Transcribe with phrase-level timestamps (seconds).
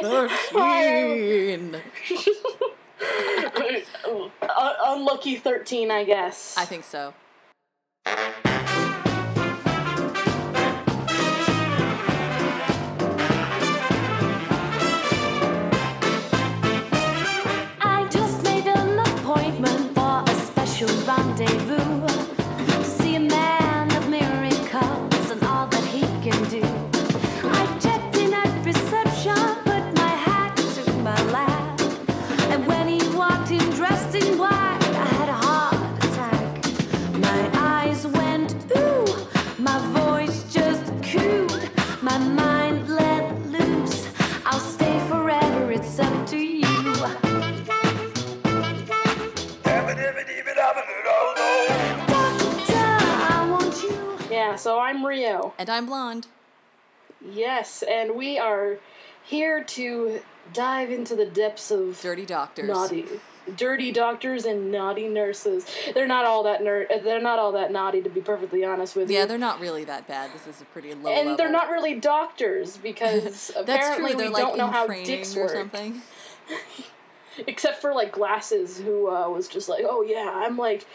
[0.00, 1.76] Thirteen.
[4.86, 6.56] Unlucky 13, I guess.
[6.58, 7.14] I think so.
[54.64, 55.52] So I'm Ryo.
[55.58, 56.26] And I'm blonde.
[57.22, 58.78] Yes, and we are
[59.22, 60.20] here to
[60.54, 62.66] dive into the depths of Dirty doctors.
[62.66, 63.04] naughty
[63.58, 65.66] dirty doctors and naughty nurses.
[65.92, 69.10] They're not all that ner- they're not all that naughty to be perfectly honest with
[69.10, 69.18] you.
[69.18, 70.30] Yeah, they're not really that bad.
[70.32, 71.36] This is a pretty low and level.
[71.36, 74.18] they're not really doctors because apparently true.
[74.18, 75.50] They're we like don't know how dicks or work.
[75.52, 76.00] something.
[77.46, 80.86] Except for like glasses, who uh, was just like, "Oh yeah, I'm like,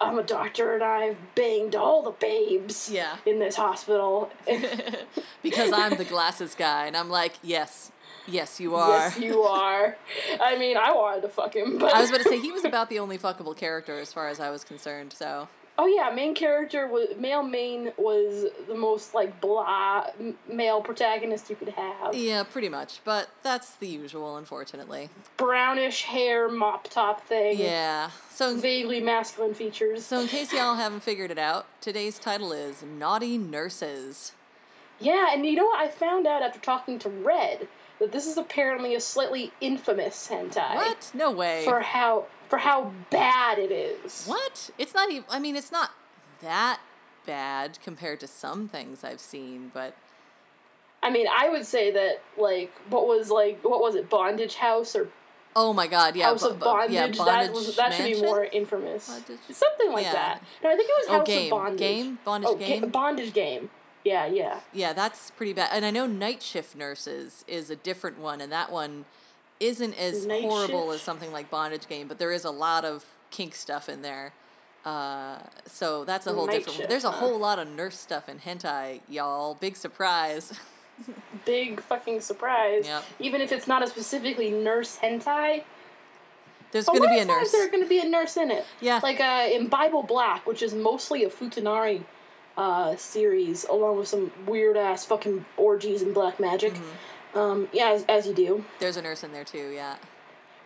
[0.00, 3.16] I'm a doctor and I've banged all the babes Yeah.
[3.26, 4.30] in this hospital."
[5.42, 7.92] because I'm the glasses guy, and I'm like, yes,
[8.26, 8.98] yes, you are.
[8.98, 9.96] yes, you are.
[10.40, 12.64] I mean, I wanted to fuck him, but I was about to say he was
[12.64, 15.12] about the only fuckable character as far as I was concerned.
[15.12, 20.06] So Oh yeah, main character was male main was the most like blah
[20.50, 22.14] male protagonist you could have.
[22.14, 23.00] yeah, pretty much.
[23.04, 25.10] But that's the usual, unfortunately.
[25.36, 27.58] Brownish hair, mop top thing.
[27.58, 28.10] Yeah.
[28.30, 30.04] So Vaguely masculine features.
[30.04, 34.32] so in case y'all haven't figured it out, today's title is Naughty Nurses.
[34.98, 35.78] Yeah, and you know what?
[35.78, 37.68] I found out after talking to Red
[37.98, 40.74] that this is apparently a slightly infamous hentai.
[40.74, 41.10] What?
[41.14, 41.64] No way.
[41.64, 44.24] For how for how bad it is.
[44.26, 44.70] What?
[44.78, 45.24] It's not even.
[45.30, 45.90] I mean, it's not
[46.42, 46.80] that
[47.26, 49.94] bad compared to some things I've seen, but
[51.02, 54.94] I mean, I would say that like what was like what was it, Bondage House
[54.94, 55.08] or
[55.54, 56.92] oh my god, yeah, House of Bondage?
[56.92, 59.08] yeah, that was that should be more infamous.
[59.08, 60.12] Bondage- Something like yeah.
[60.12, 60.42] that.
[60.62, 61.44] No, I think it was Oh, House game.
[61.52, 61.78] of Bondage.
[61.78, 62.18] Game?
[62.24, 62.88] Bondage oh, ga- game?
[62.90, 63.70] bondage game.
[64.06, 64.60] Yeah, yeah.
[64.72, 65.70] Yeah, that's pretty bad.
[65.72, 69.04] And I know Night Shift Nurses is a different one, and that one
[69.58, 70.94] isn't as Night horrible Shift?
[70.94, 74.32] as something like Bondage Game, but there is a lot of kink stuff in there.
[74.84, 76.76] Uh, so that's a whole Night different.
[76.76, 77.18] Shift, There's a huh?
[77.18, 79.54] whole lot of nurse stuff in hentai, y'all.
[79.54, 80.52] Big surprise.
[81.44, 82.86] Big fucking surprise.
[82.86, 83.04] Yep.
[83.18, 85.64] Even if it's not a specifically nurse hentai.
[86.70, 87.50] There's gonna be a nurse.
[87.50, 88.64] There's gonna be a nurse in it.
[88.80, 89.00] Yeah.
[89.02, 92.04] Like uh, in Bible Black, which is mostly a Futanari
[92.56, 96.74] uh, series, along with some weird ass fucking orgies and black magic.
[96.74, 97.38] Mm-hmm.
[97.38, 98.64] Um, yeah, as, as you do.
[98.80, 99.70] There's a nurse in there too.
[99.74, 99.96] Yeah.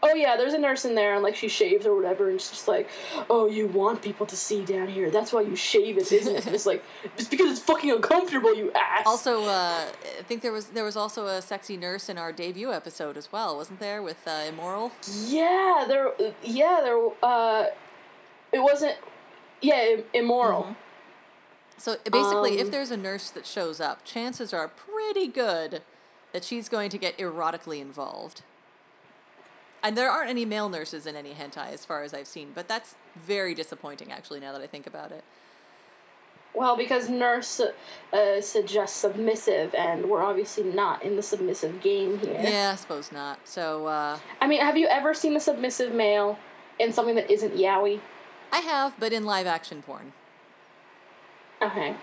[0.02, 2.48] Oh yeah, there's a nurse in there, and like she shaves or whatever, and it's
[2.48, 2.88] just like,
[3.28, 5.10] oh, you want people to see down here.
[5.10, 6.46] That's why you shave it, isn't it?
[6.54, 6.82] it's like,
[7.18, 9.02] it's because it's fucking uncomfortable, you ass.
[9.04, 9.84] Also, uh,
[10.18, 13.30] I think there was there was also a sexy nurse in our debut episode as
[13.30, 14.02] well, wasn't there?
[14.02, 14.92] With uh, Immoral.
[15.26, 16.12] yeah, there,
[16.42, 17.08] yeah, there.
[17.22, 17.66] Uh,
[18.52, 18.96] it wasn't.
[19.60, 20.76] Yeah, im- immoral.
[21.80, 25.80] So basically, if Um, there's a nurse that shows up, chances are pretty good
[26.32, 28.42] that she's going to get erotically involved.
[29.82, 32.68] And there aren't any male nurses in any hentai, as far as I've seen, but
[32.68, 35.24] that's very disappointing, actually, now that I think about it.
[36.52, 37.62] Well, because nurse
[38.12, 42.40] uh, suggests submissive, and we're obviously not in the submissive game here.
[42.42, 43.48] Yeah, I suppose not.
[43.48, 46.38] So, uh, I mean, have you ever seen a submissive male
[46.78, 48.00] in something that isn't yaoi?
[48.52, 50.12] I have, but in live action porn.
[51.62, 51.94] Okay.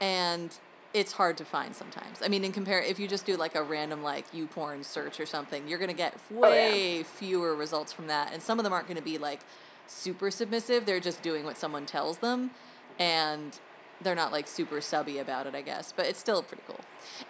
[0.00, 0.56] and
[0.92, 2.20] it's hard to find sometimes.
[2.22, 5.26] I mean, in compare, if you just do like a random like YouPorn search or
[5.26, 8.88] something, you're gonna get oh, way fewer results from that, and some of them aren't
[8.88, 9.40] gonna be like
[9.86, 10.86] super submissive.
[10.86, 12.50] They're just doing what someone tells them,
[12.98, 13.58] and
[14.02, 15.92] they're not like super subby about it, I guess.
[15.92, 16.80] But it's still pretty cool.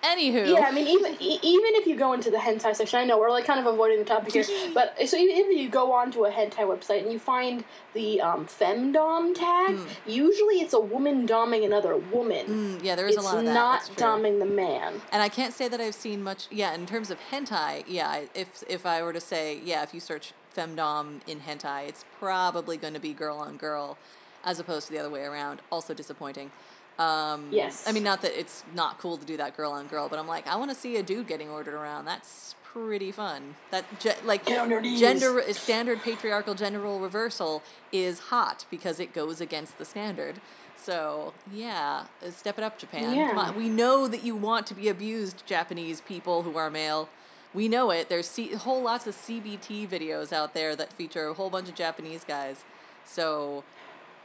[0.05, 3.19] Anywho, Yeah, I mean, even even if you go into the hentai section, I know
[3.19, 4.44] we're like kind of avoiding the topic here,
[4.75, 7.64] but so even if you go onto a hentai website and you find
[7.94, 12.46] the um, femdom tag, usually it's a woman doming another woman.
[12.46, 13.55] Mm, yeah, there is it's a lot of that.
[13.55, 15.00] not doming the man.
[15.12, 16.46] And I can't say that I've seen much.
[16.50, 18.22] Yeah, in terms of hentai, yeah.
[18.34, 22.76] If if I were to say, yeah, if you search femdom in hentai, it's probably
[22.76, 23.99] going to be girl on girl,
[24.45, 25.61] as opposed to the other way around.
[25.71, 26.51] Also disappointing.
[26.99, 27.85] Um, Yes.
[27.87, 30.27] I mean, not that it's not cool to do that girl on girl, but I'm
[30.29, 32.05] like, I want to see a dude getting ordered around.
[32.05, 33.57] That's pretty fun.
[33.71, 35.01] That ge- like Get on your knees.
[35.01, 40.41] gender standard patriarchal gender role reversal is hot because it goes against the standard.
[40.77, 43.05] So yeah, uh, step it up, Japan.
[43.05, 43.33] Come Yeah.
[43.37, 43.57] on.
[43.57, 47.09] We know that you want to be abused, Japanese people who are male.
[47.53, 48.09] We know it.
[48.09, 51.75] There's C- whole lots of CBT videos out there that feature a whole bunch of
[51.75, 52.63] Japanese guys.
[53.05, 53.65] So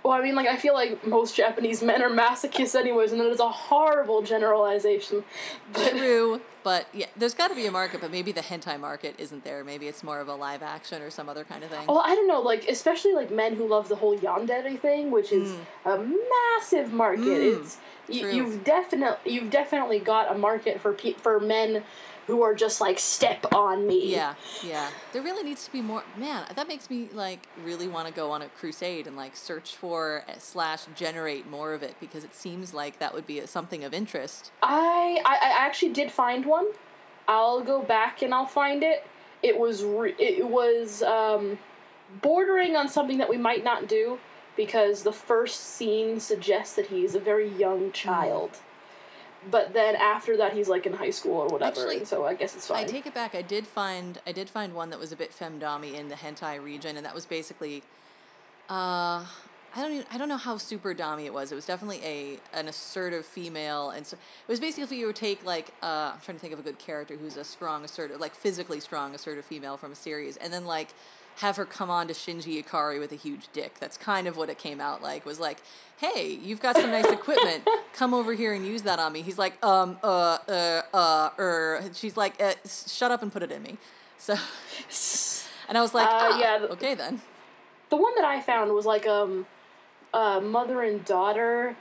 [0.05, 3.25] Well, I mean, like I feel like most Japanese men are masochists, anyways, and that
[3.27, 5.23] is a horrible generalization.
[5.73, 9.15] But True, but yeah, there's got to be a market, but maybe the hentai market
[9.17, 9.63] isn't there.
[9.63, 11.87] Maybe it's more of a live action or some other kind of thing.
[11.87, 15.31] well, I don't know, like especially like men who love the whole yandere thing, which
[15.31, 15.55] is
[15.85, 17.23] a massive market.
[17.25, 21.83] Mm, It's you, you've definitely you've definitely got a market for pe- for men
[22.27, 24.11] who are just like step on me.
[24.11, 24.89] Yeah, yeah.
[25.13, 26.03] There really needs to be more.
[26.17, 29.75] Man, that makes me like really want to go on a crusade and like search
[29.75, 33.47] for uh, slash generate more of it because it seems like that would be a,
[33.47, 34.51] something of interest.
[34.63, 36.67] I, I I actually did find one.
[37.27, 39.05] I'll go back and I'll find it.
[39.43, 41.59] It was re- it was um,
[42.21, 44.19] bordering on something that we might not do
[44.55, 48.51] because the first scene suggests that he's a very young child.
[49.49, 52.55] But then after that, he's like in high school or whatever, Actually, so I guess
[52.55, 52.83] it's fine.
[52.83, 53.35] I take it back.
[53.35, 56.63] I did find I did find one that was a bit femdom in the hentai
[56.63, 57.83] region, and that was basically,
[58.69, 61.51] uh, I don't even, I don't know how super dommy it was.
[61.51, 65.15] It was definitely a an assertive female, and so it was basically if you would
[65.15, 68.19] take like uh, I'm trying to think of a good character who's a strong assertive,
[68.19, 70.89] like physically strong assertive female from a series, and then like
[71.37, 73.79] have her come on to Shinji Ikari with a huge dick.
[73.79, 75.25] That's kind of what it came out like.
[75.25, 75.57] Was like,
[75.97, 77.67] hey, you've got some nice equipment.
[77.93, 79.21] Come over here and use that on me.
[79.21, 81.83] He's like, um, uh, uh, uh, er.
[81.93, 83.77] She's like, uh, shut up and put it in me.
[84.17, 84.33] So,
[85.69, 87.21] and I was like, Uh, ah, yeah, th- okay then.
[87.89, 89.45] the one that I found was like um,
[90.13, 91.75] uh, mother and daughter,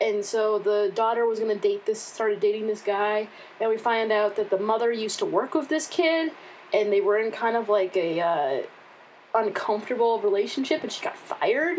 [0.00, 3.28] and so the daughter was gonna date this, started dating this guy,
[3.60, 6.32] and we find out that the mother used to work with this kid,
[6.74, 8.62] and they were in kind of like a uh,
[9.36, 11.78] uncomfortable relationship, and she got fired,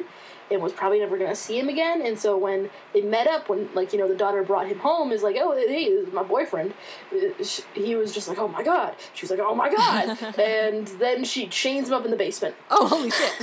[0.50, 2.02] and was probably never gonna see him again.
[2.02, 5.12] And so when they met up, when like you know the daughter brought him home,
[5.12, 6.74] is like, oh hey, this is my boyfriend.
[7.12, 7.44] Uh,
[7.74, 8.96] He was just like, oh my god.
[9.14, 12.56] She was like, oh my god, and then she chains him up in the basement.
[12.70, 13.34] Oh, holy shit.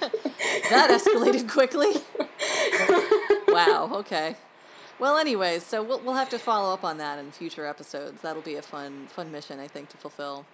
[0.70, 1.92] that escalated quickly.
[3.48, 4.36] wow, okay.
[4.98, 8.20] Well, anyways, so we'll, we'll have to follow up on that in future episodes.
[8.20, 10.44] That'll be a fun fun mission, I think, to fulfill.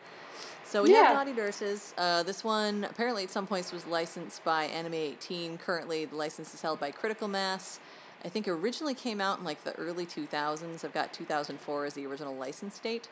[0.68, 1.04] So we Yeah.
[1.04, 1.94] have Naughty Nurses.
[1.96, 5.58] Uh, this one apparently at some points was licensed by Anime 18.
[5.58, 7.78] Currently, the license is held by Critical Mass.
[8.24, 10.84] I think originally came out in like the early 2000s.
[10.84, 13.08] I've got 2004 as the original license date.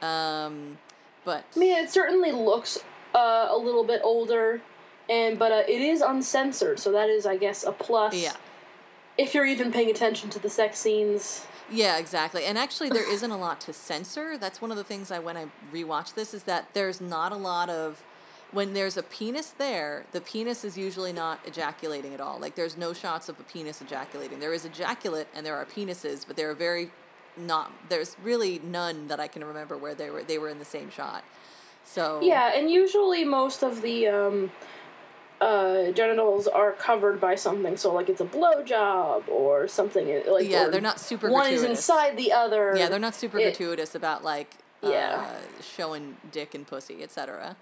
[0.00, 0.78] Um,
[1.24, 2.78] but I mean, it certainly looks
[3.14, 4.62] uh, a little bit older,
[5.08, 8.14] and but uh, it is uncensored, so that is, I guess, a plus.
[8.14, 8.32] yeah.
[9.16, 11.46] If you're even paying attention to the sex scenes.
[11.70, 12.44] Yeah, exactly.
[12.44, 14.38] And actually, there isn't a lot to censor.
[14.38, 17.36] That's one of the things I when I rewatch this is that there's not a
[17.36, 18.04] lot of
[18.52, 20.06] when there's a penis there.
[20.12, 22.38] The penis is usually not ejaculating at all.
[22.38, 24.38] Like there's no shots of a penis ejaculating.
[24.38, 26.90] There is ejaculate and there are penises, but there are very
[27.36, 27.72] not.
[27.88, 30.90] There's really none that I can remember where they were they were in the same
[30.90, 31.24] shot.
[31.84, 34.52] So Yeah, and usually most of the um,
[35.40, 40.48] uh, genitals are covered by something, so like it's a blowjob or something like.
[40.48, 42.74] Yeah, they're not super One is inside the other.
[42.76, 45.26] Yeah, they're not super It- gratuitous about like uh, Yeah.
[45.62, 47.56] showing dick and pussy, etc.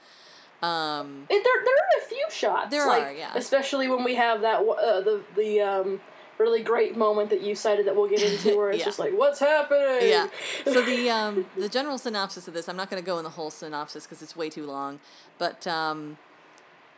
[0.63, 2.71] Um, It, there, there are a few shots.
[2.71, 3.33] There like, are, yeah.
[3.35, 6.01] Especially when we have that uh, the the um,
[6.39, 8.85] really great moment that you cited that we'll get into, where it's Yeah.
[8.85, 10.09] just like, what's happening?
[10.09, 10.29] yeah.
[10.65, 13.31] So the um the general synopsis of this, I'm not going to go in the
[13.31, 15.01] whole synopsis because it's way too long,
[15.39, 16.19] but um,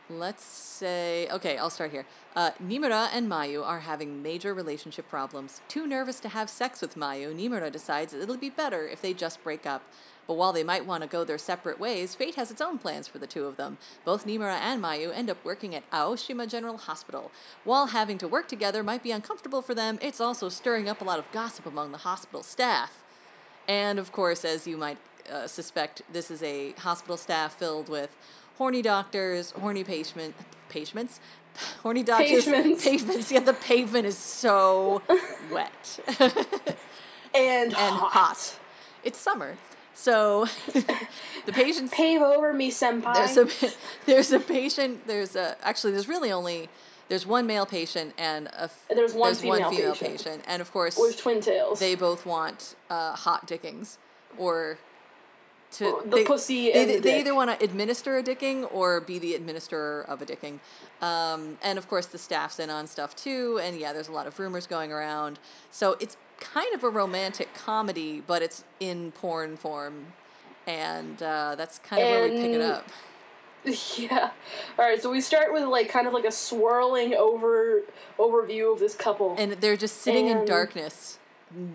[0.09, 2.05] let's say okay, I'll start here.
[2.37, 5.61] Uh, Nimura and Mayu are having major relationship problems.
[5.69, 9.43] Too nervous to have sex with Mayu, Nimura decides it'll be better if they just
[9.43, 9.83] break up.
[10.27, 13.07] But while they might want to go their separate ways, fate has its own plans
[13.07, 13.77] for the two of them.
[14.05, 17.31] Both Nimura and Mayu end up working at Aoshima General Hospital.
[17.65, 21.05] While having to work together might be uncomfortable for them, it's also stirring up a
[21.05, 23.03] lot of gossip among the hospital staff.
[23.69, 24.99] And of course, as you might
[25.31, 28.17] uh, suspect, this is a hospital staff filled with
[28.59, 30.35] horny doctors, horny patient,
[30.69, 31.21] patients,
[31.83, 32.85] horny doctors, Patients.
[32.85, 33.31] pavements.
[33.33, 35.03] Yeah, the pavement is so
[35.53, 36.41] wet And,
[37.35, 38.59] and hot.
[39.03, 39.57] It's summer,
[39.93, 40.47] so
[41.47, 41.93] the patients.
[41.95, 43.15] Pave over me, senpai.
[43.15, 43.75] There's a
[44.07, 45.07] there's a patient.
[45.07, 46.69] There's a actually there's really only
[47.09, 50.11] there's one male patient and a There's one one female female patient.
[50.25, 51.81] patient, and of course with twin tails.
[51.81, 53.99] they both want uh, hot dickings
[54.39, 54.79] or
[55.79, 59.01] to The they, pussy They, and the they either want to administer a dicking or
[59.01, 60.61] be the administrator of a dicking.
[61.03, 63.61] Um, and of course, the staff's in on stuff too.
[63.63, 65.39] And yeah, there's a lot of rumors going around.
[65.71, 70.07] So it's kind of a romantic comedy, but it's in porn form.
[70.67, 72.89] And uh, that's kind of where we pick it up.
[73.97, 74.31] Yeah.
[74.79, 75.01] All right.
[75.01, 77.81] So we start with like kind of like a swirling over
[78.19, 79.35] overview of this couple.
[79.39, 81.19] And they're just sitting in darkness,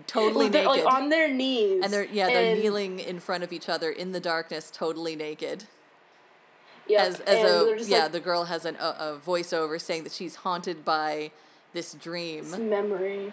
[0.06, 0.66] totally naked.
[0.66, 1.82] like on their knees.
[1.82, 5.16] and they're yeah, they're and- kneeling in front of each other in the darkness, totally
[5.16, 5.64] naked.
[6.88, 10.12] Yep, as as a yeah, like, the girl has an, a, a voiceover saying that
[10.12, 11.30] she's haunted by
[11.72, 12.68] this this dream.
[12.68, 13.32] memory.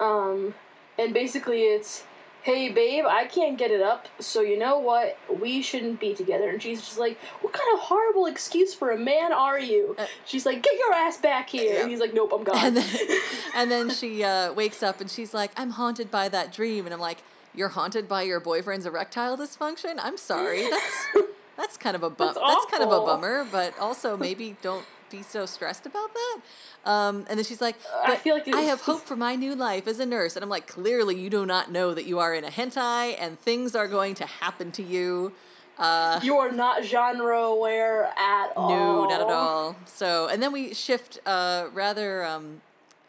[0.00, 0.54] Um,
[0.98, 2.04] and basically it's,
[2.44, 5.18] hey babe, I can't get it up, so you know what?
[5.40, 6.50] We shouldn't be together.
[6.50, 9.96] And she's just like, what kind of horrible excuse for a man are you?
[10.26, 11.70] she's like, get your ass back here.
[11.70, 11.80] Uh, yeah.
[11.80, 12.56] And he's like, nope, I'm gone.
[12.56, 13.18] And then
[13.54, 16.92] and then she uh, wakes up and she's like, "I'm haunted by that dream," and
[16.92, 17.22] I'm like,
[17.54, 19.96] "You're haunted by your boyfriend's erectile dysfunction?
[19.98, 20.68] I'm sorry.
[20.68, 21.08] That's
[21.56, 22.26] that's kind of a bum.
[22.34, 24.84] That's That's, kind of a bummer, but also maybe don't
[25.16, 26.36] be so stressed about that."
[26.84, 29.86] Um, and then she's like, I feel like I have hope for my new life
[29.86, 32.44] as a nurse," and I'm like, "Clearly, you do not know that you are in
[32.44, 35.32] a hentai and things are going to happen to you."
[35.76, 38.68] Uh, you are not genre aware at all.
[38.68, 39.76] no, not at all.
[39.86, 42.60] So, and then we shift uh, rather um,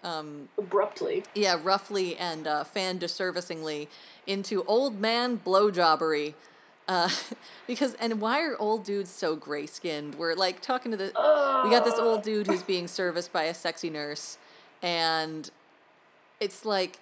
[0.03, 1.23] um, Abruptly.
[1.35, 3.87] yeah, roughly and uh, fan disservicingly
[4.25, 6.33] into old man blowjobbery.
[6.87, 7.09] Uh,
[7.67, 10.15] because and why are old dudes so gray skinned?
[10.15, 11.05] We're like talking to the
[11.63, 14.37] we got this old dude who's being serviced by a sexy nurse,
[14.81, 15.49] and
[16.39, 16.99] it's like,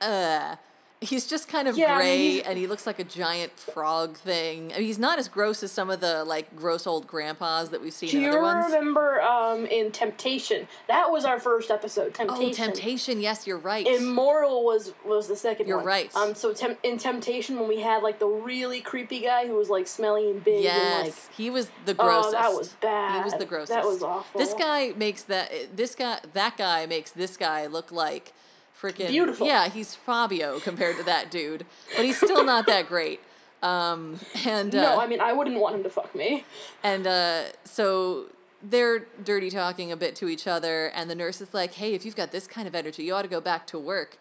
[0.00, 0.56] uh,
[1.00, 4.16] he's just kind of Yeah, I mean, gray and he looks like a giant frog
[4.16, 4.72] thing.
[4.72, 7.82] I mean, he's not as gross as some of the like gross old grandpas that
[7.82, 8.66] we've seen Do in you other ones.
[8.66, 10.68] remember um, in Temptation?
[10.88, 12.14] That was our first episode.
[12.14, 12.64] Temptation.
[12.64, 13.20] Oh, temptation!
[13.20, 13.86] Yes, you're right.
[13.86, 15.86] Immoral was was the second You're one.
[15.86, 16.16] right.
[16.16, 19.68] Um, so tem- in Temptation, when we had like the really creepy guy who was
[19.68, 22.34] like smelly and big Yes, and like he was the grossest.
[22.38, 23.18] Oh, that was bad.
[23.18, 23.70] He was the grossest.
[23.72, 24.38] That was awful.
[24.40, 28.32] This guy makes that this guy that guy makes this guy look like
[28.80, 29.46] freaking Beautiful.
[29.46, 31.64] Yeah, he's Fabio compared to that dude,
[31.96, 33.20] but he's still not that great.
[33.62, 36.44] Um, and uh, no, I mean I wouldn't want him to fuck me.
[36.82, 38.26] and uh, so
[38.62, 42.04] they're dirty talking a bit to each other, and the nurse is like, "Hey, if
[42.04, 44.18] you've got this kind of energy, you ought to go back to work."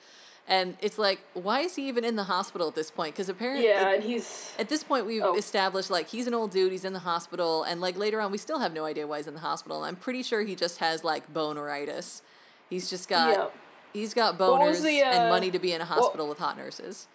[0.47, 3.15] And it's like, why is he even in the hospital at this point?
[3.15, 5.35] Because apparently, Yeah, and he's at this point, we've Oh.
[5.35, 6.71] established like he's an old dude.
[6.71, 9.25] He's in the hospital, and like later on, we still have no idea why he's
[9.27, 9.83] in the hospital.
[9.83, 12.21] I'm pretty sure he just has like boneritis.
[12.69, 13.47] He's just got Yeah.
[13.95, 17.07] He's got boners the, and uh, money to be in a hospital with hot nurses.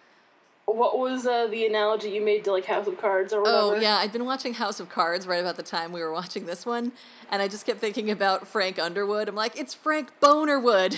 [0.67, 3.59] what was uh, the analogy you made to like House of Cards or whatever?
[3.59, 6.47] Oh yeah, I'd been watching House of Cards right about the time we were watching
[6.47, 6.93] this one,
[7.31, 9.29] and I just kept thinking about Frank Underwood.
[9.29, 10.97] I'm like, it's Frank Bonerwood.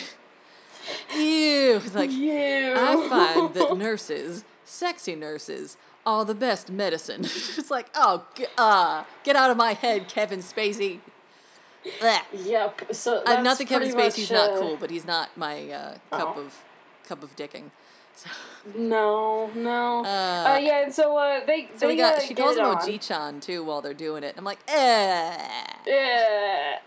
[1.15, 1.77] Ew.
[1.77, 2.75] It's like You.
[2.77, 7.21] I find that nurses, sexy nurses, are the best medicine.
[7.25, 10.99] it's like, oh, g- uh, get out of my head, Kevin Spacey.
[12.01, 12.23] Blech.
[12.33, 12.95] Yep.
[12.95, 15.95] So I'm not the Kevin Spacey's much, not uh, cool, but he's not my uh,
[16.11, 16.41] cup Oh.
[16.43, 16.63] of
[17.07, 17.71] cup of dicking.
[18.15, 18.29] So,
[18.77, 20.01] No, no.
[20.05, 22.65] Uh, Uh, yeah, and so uh, they so we they got uh, she calls him.
[22.67, 24.35] Oji-chan too while they're doing it.
[24.39, 25.47] I'm like, eh.
[25.87, 26.79] Yeah.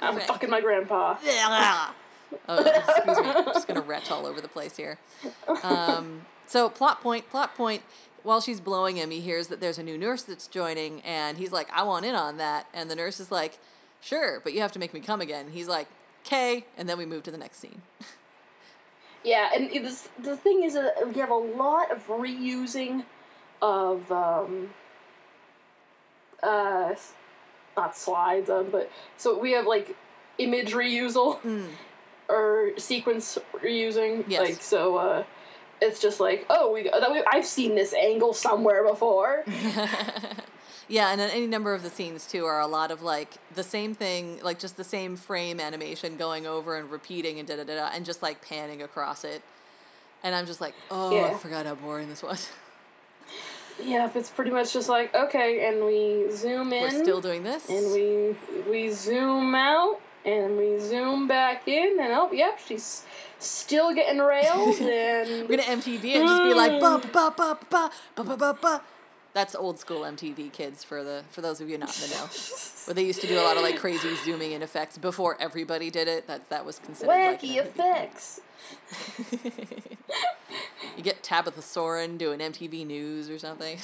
[0.00, 1.16] I'm fucking my grandpa.
[1.24, 3.24] oh, excuse me.
[3.30, 4.98] I'm just gonna retch all over the place here.
[5.62, 7.82] Um, so plot point, plot point.
[8.24, 11.50] While she's blowing him, he hears that there's a new nurse that's joining, and he's
[11.52, 13.58] like, "I want in on that." And the nurse is like,
[14.00, 15.88] "Sure, but you have to make me come again." He's like,
[16.26, 17.82] "Okay," and then we move to the next scene.
[19.24, 23.04] Yeah, and is, the thing is that we have a lot of reusing
[23.60, 24.70] of um
[26.40, 26.94] uh
[27.76, 29.96] not slides um, but so we have like
[30.38, 31.40] image reusal
[32.28, 34.40] or sequence reusing Yes.
[34.40, 35.24] like so uh
[35.82, 39.44] it's just like oh we that we, I've seen this angle somewhere before
[40.90, 43.94] Yeah, and any number of the scenes too are a lot of like the same
[43.94, 47.74] thing, like just the same frame animation going over and repeating and da da da
[47.76, 49.42] da, and just like panning across it.
[50.24, 52.50] And I'm just like, oh, I forgot how boring this was.
[53.84, 57.44] yeah if it's pretty much just like okay and we zoom in We're still doing
[57.44, 57.68] this.
[57.68, 58.34] and we
[58.68, 63.04] we zoom out and we zoom back in and oh yep she's
[63.38, 67.90] still getting railed and We're gonna MTV and just be like ba ba ba ba
[68.16, 68.82] ba ba ba ba.
[69.38, 72.26] That's old school MTV kids for the for those of you not in the know.
[72.86, 75.90] Where they used to do a lot of like crazy zooming in effects before everybody
[75.90, 76.26] did it.
[76.26, 77.58] That that was considered like wacky MTV.
[77.58, 78.40] effects
[80.96, 83.78] You get Tabitha Soren doing MTV News or something.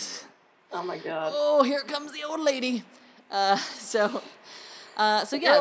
[0.72, 2.82] oh my god Oh, here comes the old lady.
[3.30, 4.22] Uh, so,
[4.96, 5.60] uh, so yeah,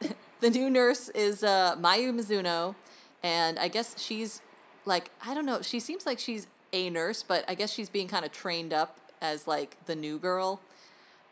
[0.00, 2.74] the, the new nurse is uh, Mayu Mizuno,
[3.22, 4.42] and I guess she's
[4.84, 5.62] like I don't know.
[5.62, 9.00] She seems like she's a nurse, but I guess she's being kind of trained up
[9.30, 10.60] as like the new girl.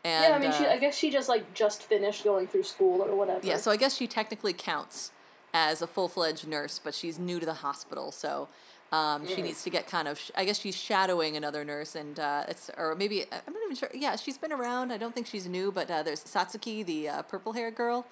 [0.05, 0.65] And, yeah, I mean, she.
[0.65, 3.45] uh, I guess she just like just finished going through school or whatever.
[3.45, 5.11] yeah, so I guess she technically counts
[5.53, 8.49] as a full fledged nurse, but she's new to the hospital, so
[8.91, 10.19] um, she needs to get kind of.
[10.19, 13.75] Sh- I guess she's shadowing another nurse, and uh, it's or maybe I'm not even
[13.77, 13.89] sure.
[13.93, 14.91] Yeah, she's been around.
[14.91, 18.05] I don't think she's new, but uh, there's Satsuki, the uh, purple haired girl,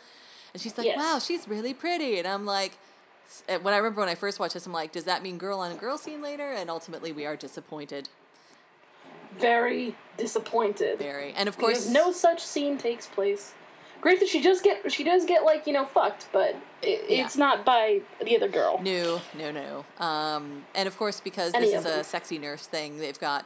[0.53, 0.97] and she's like, Yes.
[0.97, 2.73] "Wow, she's really pretty," and I'm like.
[3.50, 5.59] uh, When I remember when I first watched this, I'm like, does that mean girl
[5.59, 6.50] on girl scene later?
[6.59, 8.07] And ultimately, we are disappointed.
[9.39, 11.00] Very disappointed.
[11.00, 13.53] Very, and of Because course, no such scene takes place.
[14.01, 17.23] Great that she does get she does get like you know fucked, but it, Yeah.
[17.25, 18.79] it's not by the other girl.
[18.81, 19.85] No, no, no.
[20.03, 23.45] Um, and of course, because Any this is a sexy nurse thing, they've got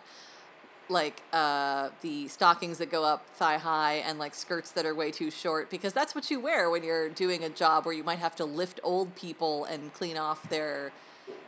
[0.88, 5.12] like uh, the stockings that go up thigh high and like skirts that are way
[5.12, 8.20] too short because that's what you wear when you're doing a job where you might
[8.20, 10.92] have to lift old people and clean off their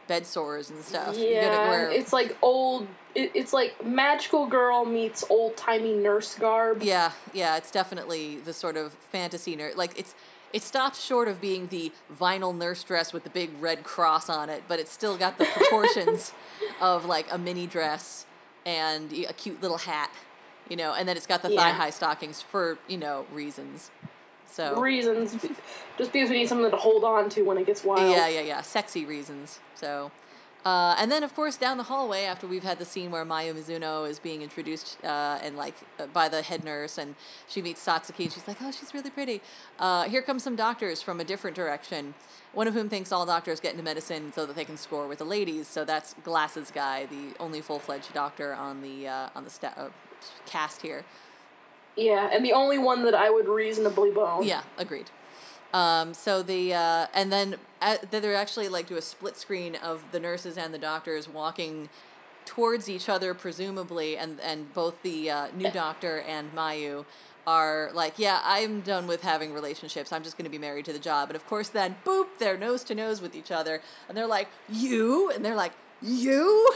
[0.08, 1.18] bed sores and stuff.
[1.18, 2.88] you Yeah, it's like old.
[3.16, 6.82] It, it's like magical girl meets old timey nurse garb.
[6.84, 9.76] Yeah, yeah, it's definitely the sort of fantasy nurse.
[9.76, 10.16] Like it's
[10.54, 14.50] it stops short of being the vinyl nurse dress with the big red cross on
[14.50, 16.32] it, but it's still got the proportions
[16.82, 18.26] of like a mini dress
[18.66, 20.12] and a cute little hat,
[20.70, 21.62] you know, and then it's got the Yeah.
[21.62, 23.92] thigh high stockings for you know reasons.
[24.48, 25.34] So Reasons,
[25.98, 28.12] just because we need something to hold on to when it gets wild.
[28.12, 29.60] yeah, yeah, yeah, sexy reasons.
[29.76, 30.12] So.
[30.66, 33.54] Uh, and then, of course, down the hallway, after we've had the scene where Mayu
[33.54, 37.16] Mizuno is being introduced uh, and like uh, by the head nurse, and
[37.48, 39.42] she meets Satsuki, and she's like, "Oh, she's really pretty."
[39.80, 42.16] Uh, here come some doctors from a different direction.
[42.52, 45.20] One of whom thinks all doctors get into medicine so that they can score with
[45.20, 45.68] the ladies.
[45.70, 49.74] So that's Glasses guy, the only full fledged doctor on the uh, on the sta-
[49.78, 49.90] uh,
[50.46, 51.06] cast here.
[51.98, 54.44] Yeah, and the only one that I would reasonably bone.
[54.46, 55.10] Yeah, agreed.
[55.74, 60.04] Um, so the uh, and then uh, they're actually like do a split screen of
[60.12, 61.90] the nurses and the doctors walking
[62.46, 67.04] towards each other, presumably, and and both the uh, new doctor and Mayu
[67.46, 70.12] are like, yeah, I'm done with having relationships.
[70.12, 71.30] I'm just going to be married to the job.
[71.30, 74.50] And of course, then boop, they're nose to nose with each other, and they're like,
[74.70, 76.70] you, and they're like, you.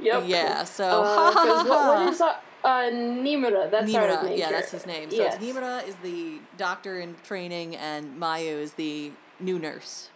[0.00, 0.24] Yep.
[0.26, 0.64] Yeah.
[0.64, 3.70] So Uh, 'cause what, what is uh, uh, Nimura?
[3.70, 5.10] That's our Nimura, main yeah, that's his name.
[5.10, 5.38] So yes.
[5.38, 10.08] Nimura is the doctor in training, and Mayu is the new nurse.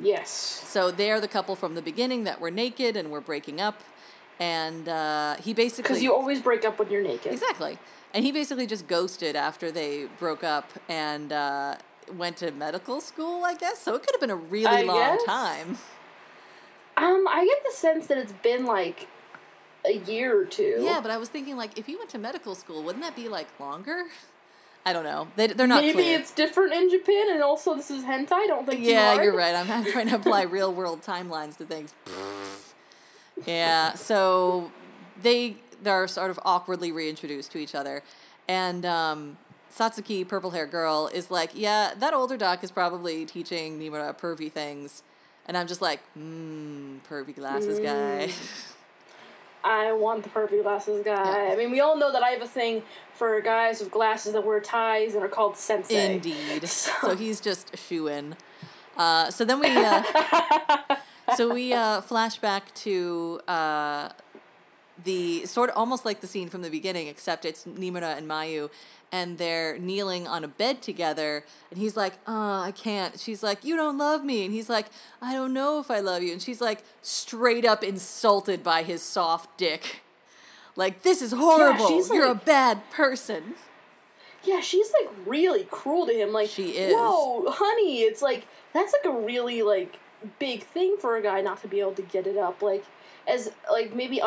[0.00, 0.30] Yes.
[0.30, 3.82] So they're the couple from the beginning that were naked and were breaking up,
[4.40, 7.32] and uh, he basically Because you always break up when you're naked.
[7.32, 7.78] exactly,
[8.12, 11.76] and he basically just ghosted after they broke up and uh,
[12.16, 13.44] went to medical school.
[13.44, 13.94] I guess so.
[13.94, 15.24] It could have been a really I long guess.
[15.24, 15.78] time.
[16.96, 19.08] Um, I get the sense that it's been like
[19.86, 20.78] a year or two.
[20.80, 23.28] Yeah, but I was thinking like if you went to medical school, wouldn't that be
[23.28, 24.04] like longer?
[24.86, 25.28] I don't know.
[25.36, 26.18] They they're not Maybe clear.
[26.18, 28.32] it's different in Japan, and also this is hentai.
[28.32, 29.24] I don't think Yeah, hard.
[29.24, 29.54] you're right.
[29.54, 31.94] I'm, trying to apply real world timelines to things.
[33.46, 34.70] yeah, so
[35.20, 38.02] they they're sort of awkwardly reintroduced to each other,
[38.48, 39.38] and um,
[39.74, 44.50] Satsuki, purple hair girl, is like, yeah, that older doc is probably teaching Nimura pervy
[44.52, 45.02] things,
[45.46, 48.30] and I'm just like, mmm, pervy glasses guy.
[49.64, 51.46] I want the pervy glasses guy.
[51.46, 51.52] Yeah.
[51.52, 52.82] I mean, we all know that I have a thing
[53.14, 56.14] for guys with glasses that wear ties and are called sensei.
[56.16, 56.68] Indeed.
[56.68, 58.36] So- So he's just a shoe in.
[58.96, 60.02] Uh, so then we, uh,
[61.36, 64.10] so we uh, flash back to uh,
[65.02, 68.70] the sort of almost like the scene from the beginning, except it's Nimura and Mayu,
[69.10, 73.64] and they're kneeling on a bed together, and he's like, "Uh, I can't." She's like,
[73.64, 74.86] "You don't love me," and he's like,
[75.20, 79.02] "I don't know if I love you," and she's like, straight up insulted by his
[79.02, 80.02] soft dick.
[80.76, 81.86] Like this is horrible.
[81.88, 83.54] she's You're a bad person.
[84.42, 86.32] Yeah, she's like really cruel to him.
[86.32, 86.92] Like She is.
[86.94, 88.00] Whoa, honey!
[88.00, 89.98] It's like that's like a really like
[90.38, 92.62] big thing for a guy not to be able to get it up.
[92.62, 92.84] Like
[93.28, 94.20] as like maybe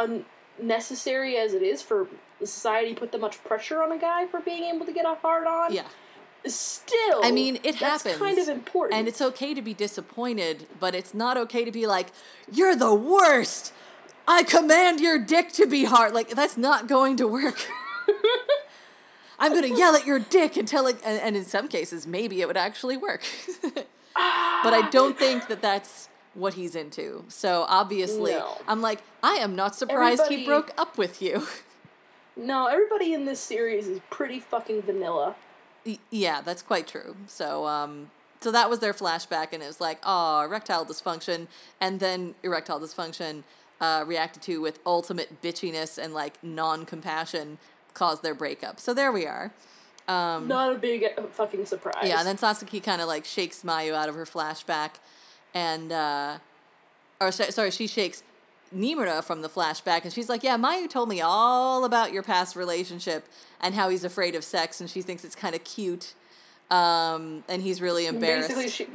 [0.60, 2.08] unnecessary as it is for
[2.44, 5.16] society to put that much pressure on a guy for being able to get a
[5.16, 5.74] hard on.
[5.74, 5.84] Yeah.
[6.46, 8.18] Still, I mean, it that's happens.
[8.18, 8.98] kind of important.
[8.98, 12.08] And it's okay to be disappointed, but it's not okay to be like,
[12.52, 13.74] you're the worst.
[14.28, 16.14] I command your dick to be hard.
[16.14, 17.68] Like, that's not going to work.
[19.40, 22.48] I'm to yell at your dick until it, and, and in some cases, maybe it
[22.48, 23.24] would actually work.
[23.64, 27.26] but I don't think that that's what he's into.
[27.30, 28.58] So obviously, No.
[28.68, 31.48] I'm like, I am not surprised he broke up with you.
[32.38, 35.36] no, everybody in this series is pretty fucking vanilla.
[35.86, 37.16] Y- Yeah, that's quite true.
[37.26, 41.48] So, um, so that was their flashback, and it was like, oh, erectile dysfunction,
[41.82, 43.42] and then erectile dysfunction
[43.82, 47.58] uh, reacted to with ultimate bitchiness and like non-compassion
[47.96, 48.80] caused their breakup.
[48.80, 49.52] So there we are.
[50.08, 52.08] Um, Not a big fucking surprise.
[52.08, 54.92] Yeah, and then Satsuki kind of like shakes Mayu out of her flashback,
[55.58, 56.38] and uh,
[57.20, 58.24] or sorry, she shakes
[58.76, 62.56] Nimura from the flashback, and she's like, "Yeah, Mayu told me all about your past
[62.56, 63.26] relationship
[63.60, 66.14] and how he's afraid of sex, and she thinks it's kind of cute,
[66.70, 68.88] um, and he's really embarrassed." Basically, she.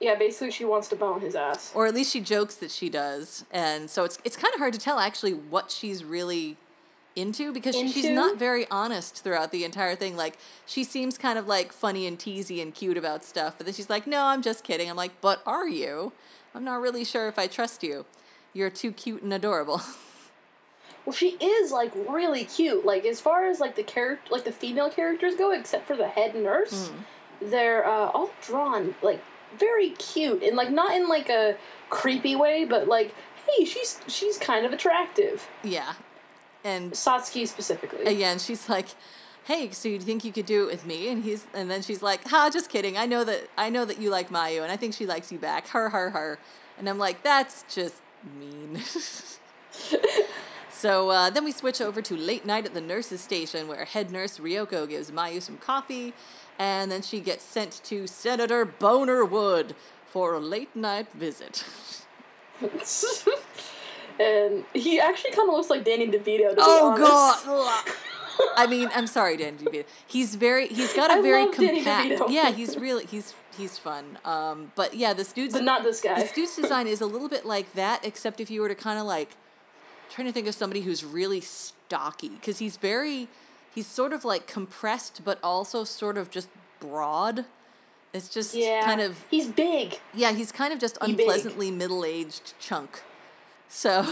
[0.00, 1.72] Yeah, basically, she wants to bone his ass.
[1.74, 4.72] or at least she jokes that she does, and so it's it's kind of hard
[4.72, 6.56] to tell actually what she's really
[7.16, 10.16] into because she's not very honest throughout the entire thing.
[10.16, 13.74] Like she seems kind of like funny and teasy and cute about stuff, but then
[13.74, 16.12] she's like, "No, I'm just kidding." I'm like, "But are you?
[16.54, 18.06] I'm not really sure if I trust you.
[18.52, 19.80] You're too cute and adorable."
[21.06, 22.84] Well, she is like really cute.
[22.84, 26.06] Like as far as like the character, like the female characters go, except for the
[26.08, 26.96] head nurse, Hmm.
[27.50, 29.20] they're uh, all drawn like
[29.58, 31.56] very cute and like not in like a
[31.88, 33.14] creepy way, but like
[33.48, 35.48] hey, she's she's kind of attractive.
[35.64, 35.94] yeah,
[36.64, 38.04] and Satsuki specifically.
[38.04, 38.88] again, she's like,
[39.44, 42.02] "Hey, so you think you could do it with me?" And he's, and then she's
[42.02, 42.96] like, "Ha, just kidding.
[42.96, 45.38] I know that I know that you like Mayu, and I think she likes you
[45.38, 45.68] back.
[45.68, 46.38] Her, her, her."
[46.78, 48.02] And I'm like, "That's just
[48.38, 48.80] mean."
[50.70, 54.10] so uh, then we switch over to late night at the nurses' station, where head
[54.10, 56.12] nurse Ryoko gives Mayu some coffee,
[56.58, 59.74] and then she gets sent to Senator Bonerwood
[60.06, 61.64] for a late night visit.
[64.20, 66.50] and he actually kind of looks like Danny DeVito.
[66.50, 66.96] To Oh.
[66.96, 67.94] God!
[68.56, 69.84] I mean, I'm sorry, Danny DeVito.
[70.06, 72.30] He's very, he's got a I very compact.
[72.30, 74.18] Yeah, he's really, he's he's fun.
[74.24, 76.20] Um, but yeah, this dude's But not this guy.
[76.20, 78.98] this dude's design is a little bit like that, except if you were to kind
[78.98, 79.30] of like
[80.10, 83.28] trying to think of somebody who's really stocky, because he's very,
[83.74, 86.48] he's sort of like compressed, but also sort of just
[86.80, 87.44] broad.
[88.14, 88.84] It's just Yeah.
[88.84, 90.00] kind of He's big.
[90.14, 93.02] yeah, he's kind of just He unpleasantly middle-aged chunk.
[93.70, 94.04] So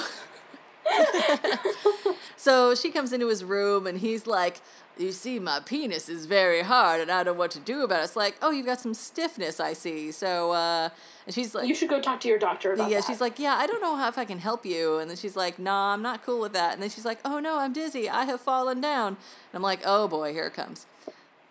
[2.36, 4.60] So she comes into his room and he's like,
[4.96, 8.00] "You see my penis is very hard and I don't know what to do about
[8.00, 10.88] it." It's like, "Oh, you've got some stiffness, I see." So uh
[11.26, 13.06] and she's like You should go talk to your doctor about yeah, that.
[13.06, 14.98] she's like, yeah, I don't know how if I can help you.
[14.98, 16.72] And then she's like, nah, I'm not cool with that.
[16.72, 18.08] And then she's like, oh no, I'm dizzy.
[18.08, 19.08] I have fallen down.
[19.08, 19.16] And
[19.54, 20.86] I'm like, oh boy, here it comes.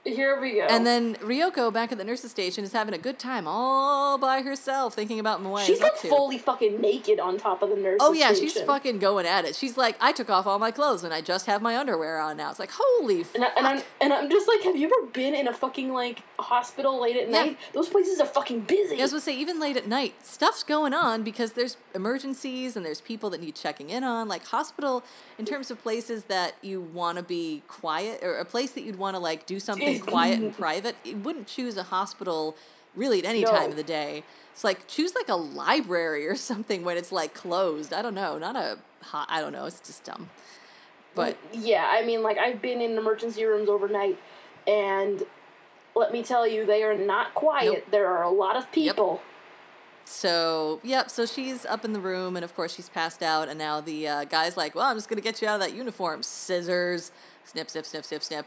[0.08, 0.62] Here we go.
[0.62, 4.42] And then Ryoko back at the nurse's station is having a good time all by
[4.42, 6.08] herself, thinking about what she's like to.
[6.10, 8.00] fully fucking naked on top of the nurse.
[8.00, 8.00] Station.
[8.02, 9.56] Oh yeah, she's fucking going at it.
[9.56, 12.38] She's like, I took off all my clothes and I just have my underwear on
[12.38, 12.50] now.
[12.50, 13.58] It's like, holy And, I, fuck.
[13.58, 17.00] and I'm and I'm just like, have you ever been in a fucking like hospital
[17.02, 17.44] late at Yeah.
[17.44, 17.58] night?
[17.74, 19.00] Those places are fucking busy.
[19.00, 22.86] I was gonna say, even late at night, stuff's going on because there's emergencies and
[22.86, 24.28] there's people that need checking in on.
[24.28, 25.04] Like hospital,
[25.38, 28.98] in terms of places that you want to be quiet or a place that you'd
[28.98, 32.56] want to like do something quiet and private, you wouldn't choose a hospital
[32.96, 33.52] really at any No.
[33.52, 34.24] time of the day.
[34.54, 37.94] It's like choose like a library or something when it's like closed.
[37.94, 39.28] I don't know, not a hot.
[39.30, 39.66] I don't know.
[39.66, 40.30] It's just dumb.
[41.16, 44.20] But yeah, I mean, like I've been in emergency rooms overnight,
[44.68, 45.24] and
[45.98, 47.74] let me tell you, they are not quiet.
[47.74, 47.84] Nope.
[47.92, 49.16] There are a lot of people.
[49.16, 49.24] Yep.
[50.06, 53.60] So, yep, so she's up in the room, and of course, she's passed out, and
[53.60, 55.76] now the uh, guy's like, Well, I'm just going to get you out of that
[55.76, 56.24] uniform.
[56.24, 57.12] Scissors.
[57.44, 58.46] Snip, snip, snip, snip, snip.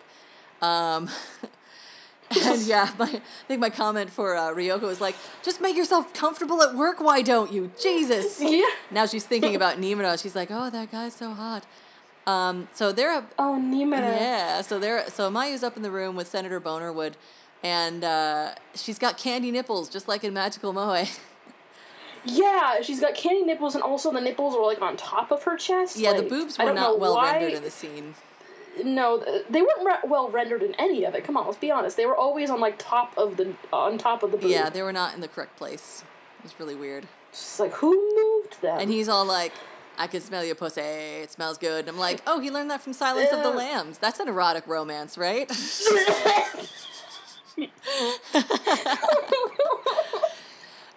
[0.63, 1.09] Um,
[2.31, 6.13] and yeah, my, I think my comment for uh, Ryoko was like, Just make yourself
[6.15, 7.71] comfortable at work, why don't you?
[7.81, 8.41] Jesus.
[8.51, 8.65] Yeah.
[8.91, 10.21] Now she's thinking about Nimura.
[10.21, 11.65] She's like, Oh, that guy's so hot.
[12.27, 13.33] Um, so they're up.
[13.39, 14.01] Oh, Nimura.
[14.01, 17.15] Yeah, so they're so Mayu's up in the room with Senator Bonerwood,
[17.63, 21.05] and uh, she's got candy nipples, just like in Magical Moe.
[22.23, 25.57] Yeah, she's got candy nipples, and also the nipples are like on top of her
[25.57, 25.97] chest.
[25.97, 28.15] Yeah, the boobs were don't well why- rendered in the scene.
[28.85, 31.25] No, they weren't re- well rendered in any of it.
[31.25, 31.97] Come on, let's be honest.
[31.97, 34.51] They were always on like top of the on top of the boob.
[34.51, 36.05] Yeah, they were not in the correct place.
[36.39, 37.09] It was really weird.
[37.31, 38.79] It's like who moved them?
[38.81, 39.53] And he's all like,
[39.99, 40.81] "I can smell your pussy.
[40.83, 43.97] It smells good." And I'm like, "Oh, he learned that from Silence of the Lambs.
[43.97, 45.51] That's an erotic romance, right?"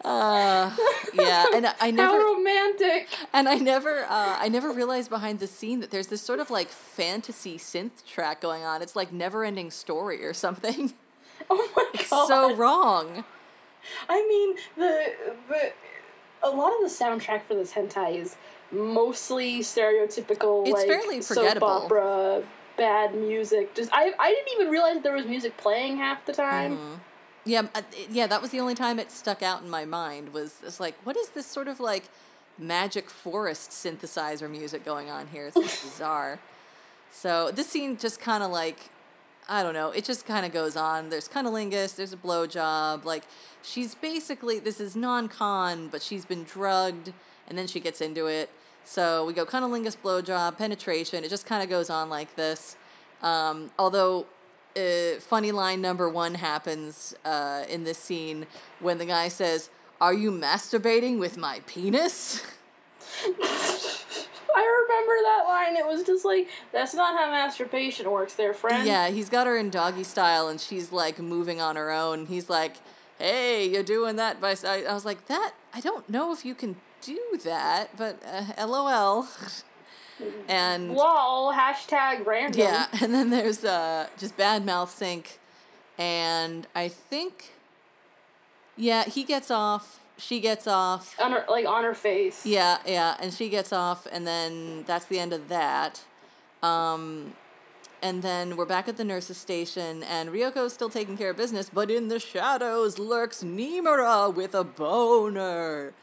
[0.06, 0.76] uh,
[1.14, 2.18] yeah, and I- I How never.
[2.20, 3.08] romantic!
[3.32, 6.50] And I never, uh, I never realized behind the scene that there's this sort of
[6.50, 8.82] like fantasy synth track going on.
[8.82, 10.94] It's like never-ending story or something.
[11.50, 12.28] Oh my god!
[12.28, 13.26] so wrong.
[14.08, 15.14] I mean, the
[15.50, 15.74] the
[16.42, 18.38] a lot of the soundtrack for this hentai is
[18.72, 20.62] mostly stereotypical.
[20.66, 21.68] It's like, fairly soap forgettable.
[21.68, 22.44] opera,
[22.78, 23.76] bad music.
[23.76, 26.78] Just I I didn't even realize there was music playing half the time.
[26.78, 26.94] Mm-hmm.
[27.46, 30.34] Yeah, uh, yeah, that was the only time it stuck out in my mind.
[30.34, 32.06] Was it's like, what is this sort of like
[32.58, 35.48] magic forest synthesizer music going on here?
[35.48, 36.40] It's just bizarre.
[37.12, 38.90] So this scene just kind of like,
[39.50, 41.10] I don't know, it just kind of goes on.
[41.10, 43.04] There's cunnilingus, there's a blowjob.
[43.04, 43.24] Like
[43.62, 47.12] she's basically this is non-con, but she's been drugged,
[47.48, 48.50] and then she gets into it.
[48.86, 51.24] So we go cunnilingus, blowjob, penetration.
[51.24, 52.76] It just kind of goes on like this.
[53.22, 54.26] Um, although
[54.76, 58.46] uh, funny line number one happens uh, in this scene
[58.80, 59.70] when the guy says,
[60.02, 62.42] "Are you masturbating with my penis?"
[64.56, 65.78] I remember that line.
[65.78, 68.86] It was just like, that's not how masturbation works, there, friend.
[68.86, 72.26] Yeah, he's got her in doggy style, and she's like moving on her own.
[72.28, 72.76] He's like,
[73.18, 76.46] "Hey, you're doing that by." s-" I I was like, "That I don't know if
[76.46, 79.28] you can do that, but uh, lol."
[80.48, 82.60] and Lol, hashtag random.
[82.60, 85.40] yeah, and then there's uh just bad mouth sync,
[85.98, 87.54] and I think,
[88.76, 90.00] yeah, he gets off.
[90.18, 91.20] She gets off.
[91.20, 92.46] On her, like, on her face.
[92.46, 96.02] Yeah, yeah, and she gets off, and then that's the end of that.
[96.62, 97.34] Um,
[98.02, 101.70] and then we're back at the nurse's station, and Ryoko's still taking care of business,
[101.74, 105.94] but in the shadows lurks Nimura with a boner.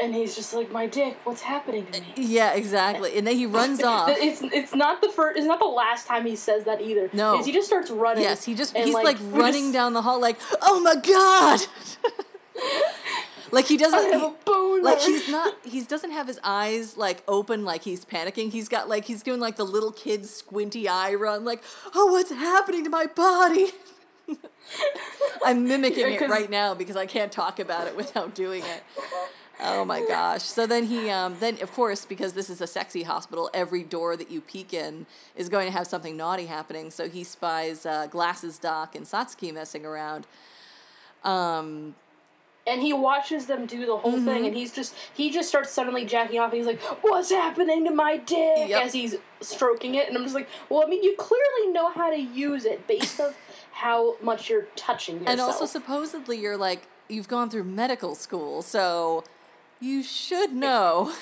[0.00, 2.12] And he's just like, my dick, what's happening to me?
[2.16, 3.16] Yeah, exactly.
[3.18, 4.10] And then he runs off.
[4.10, 5.38] It's it's not the first.
[5.38, 7.10] It's not the last time he says that either.
[7.12, 7.42] No.
[7.42, 8.22] He just starts running?
[8.22, 11.60] Yes, he just he's like, we running just- down the hall like, "Oh my god."
[13.50, 14.82] like he doesn't I have he- a boner.
[14.82, 18.50] like he's not he doesn't have his eyes like open like he's panicking.
[18.52, 21.62] He's got like he's doing like the little kid squinty eye run like,
[21.94, 23.72] "Oh, what's happening to my body?"
[25.42, 28.82] I'm mimicking Yeah, it right now because I can't talk about it without doing it.
[29.60, 30.42] Oh my gosh.
[30.42, 34.16] So then he um then of course because this is a sexy hospital, every door
[34.16, 36.90] that you peek in is going to have something naughty happening.
[36.90, 40.26] So he spies uh, Glasses Doc and Satsuki messing around.
[41.24, 41.94] Um
[42.66, 44.24] and he watches them do the whole Mm-hmm.
[44.26, 46.52] thing, and he's just he just starts suddenly jacking off.
[46.52, 48.82] And he's like, "What's happening to my dick?" Yep.
[48.84, 52.10] As he's stroking it, and I'm just like, "Well, I mean, you clearly know how
[52.10, 53.32] to use it based on
[53.72, 58.60] how much you're touching yourself." and also supposedly you're like you've gone through medical school,
[58.60, 59.24] so
[59.80, 61.12] you should know.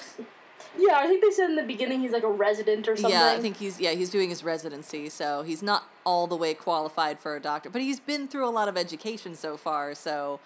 [0.78, 3.10] yeah, I think they said in the beginning he's like a resident or something.
[3.10, 6.54] Yeah, I think he's yeah, he's doing his residency, so he's not all the way
[6.54, 10.40] qualified for a doctor, but he's been through a lot of education so far, so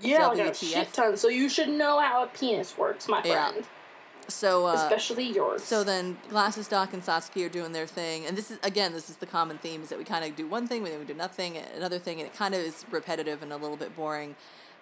[0.00, 1.16] yeah, like a shit ton.
[1.16, 3.50] So you should know how a penis works, my Yeah.
[3.50, 3.64] friend,
[4.28, 5.62] so uh especially yours.
[5.62, 9.10] So then Glasses Doc and Satsuki are doing their thing, and this is again this
[9.10, 11.14] is the common theme is that we kind of do one thing, then we do
[11.14, 14.36] nothing, another thing, and it kind of is repetitive and a little bit boring.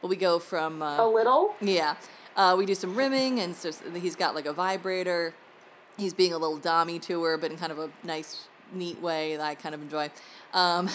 [0.05, 1.55] But we go from uh, a little.
[1.62, 1.95] yeah,
[2.37, 5.33] uh, we do some rimming, and so he's got like a vibrator.
[5.97, 9.38] He's being a little dommy to her, but in kind of a nice, neat way
[9.38, 10.11] that I kind of enjoy.
[10.53, 10.90] Um,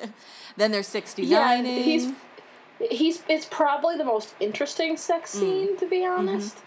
[0.56, 2.12] then there's sixty Yeah, he's
[2.90, 5.38] he's it's probably the most interesting sex Mm.
[5.38, 6.28] scene to be Mm-hmm.
[6.28, 6.58] honest.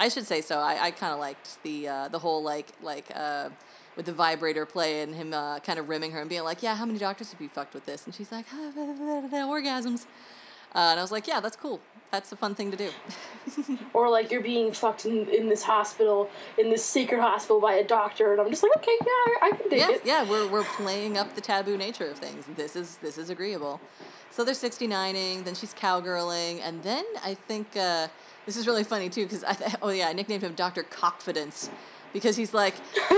[0.00, 0.58] I should say so.
[0.58, 3.50] I, I kind of liked the uh, the whole like like uh,
[3.94, 6.74] with the vibrator play and him uh, kind of rimming her and being like, yeah,
[6.74, 8.04] how many doctors have you fucked with this?
[8.04, 10.06] And she's like, orgasms.
[10.74, 11.80] Uh, and I was like, yeah, that's cool.
[12.10, 12.90] That's a fun thing to do.
[13.94, 17.84] Or like you're being fucked in, in this hospital, in this secret hospital by a
[17.84, 20.02] doctor, and I'm just like, okay, yeah, I, I can dig yeah, it.
[20.04, 22.44] yeah, we're we're playing up the taboo nature of things.
[22.54, 23.80] This is this is agreeable.
[24.30, 28.06] So they're 69ing, then she's cowgirling, and then I think uh,
[28.46, 31.70] this is really funny too because I th- oh yeah, I nicknamed him Doctor Confidence
[32.12, 32.74] because he's like,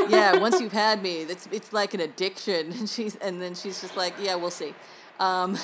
[0.08, 3.82] yeah, once you've had me, it's it's like an addiction, and she's and then she's
[3.82, 4.72] just like, yeah, we'll see.
[5.18, 5.58] Um,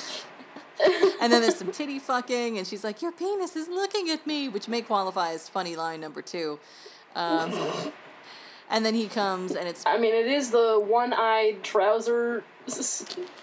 [1.21, 4.49] and then there's some titty fucking, and she's like, your penis is looking at me,
[4.49, 6.59] which may qualify as funny line number two.
[7.15, 7.53] Um,
[8.69, 12.45] and then he comes, and it's I mean, it is the one-eyed trouser,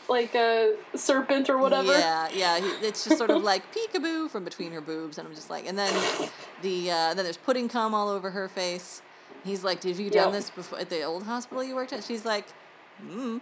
[0.10, 1.94] like a serpent or whatever.
[1.98, 2.60] Yeah, yeah.
[2.60, 5.66] he- It's just sort of like peekaboo from between her boobs, and I'm just like,
[5.68, 5.94] and then
[6.62, 9.02] the uh, then there's pudding cum all over her face.
[9.46, 10.34] He's like, "Have you done Yep.
[10.34, 12.46] this before at the old hospital you worked at?" She's like,
[13.02, 13.38] "Hmm,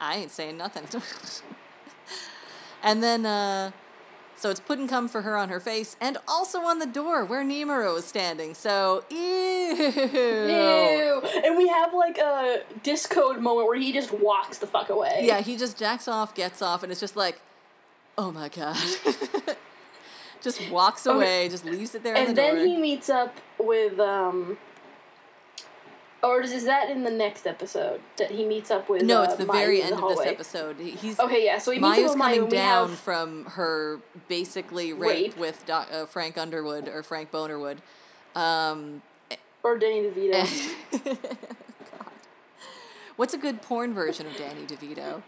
[0.00, 0.84] I ain't saying nothing."
[2.82, 3.72] and then, uh,
[4.36, 7.44] so it's pudding come for her on her face, and also on the door where
[7.44, 8.54] Nimura is standing.
[8.54, 9.16] So, ew.
[9.16, 11.22] Ew.
[11.44, 15.20] And we have like a discode moment where he just walks the fuck away.
[15.22, 17.40] Yeah, he just jacks off, gets off, and it's just like,
[18.16, 18.76] oh my god.
[20.40, 22.64] just walks away, just leaves it there And the then door.
[22.66, 24.56] he meets up with um.
[26.22, 29.02] Or is that in the next episode that he meets up with?
[29.02, 30.76] no, uh, it's the Mayu very end the of this episode.
[30.80, 31.58] He's Okay, yeah.
[31.58, 32.34] So he meets Mayu's up with Mayu.
[32.34, 35.36] coming we down have- from her basically rape, Rape.
[35.36, 37.78] with Doc, uh, Frank Underwood or Frank Bonerwood.
[38.34, 39.02] Um,
[39.62, 40.74] or Danny DeVito.
[41.04, 41.18] God.
[43.16, 45.22] What's a good porn version of Danny DeVito?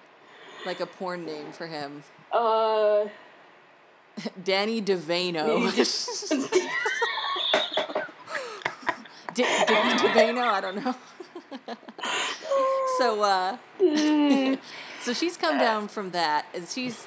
[0.67, 2.03] Like a porn name for him.
[2.33, 3.05] uh.
[4.45, 5.71] Danny DeVano.
[9.35, 10.95] D- Danny DeVano, I don't know.
[12.99, 13.57] so, uh,
[15.03, 17.07] so she's come down from that, and she's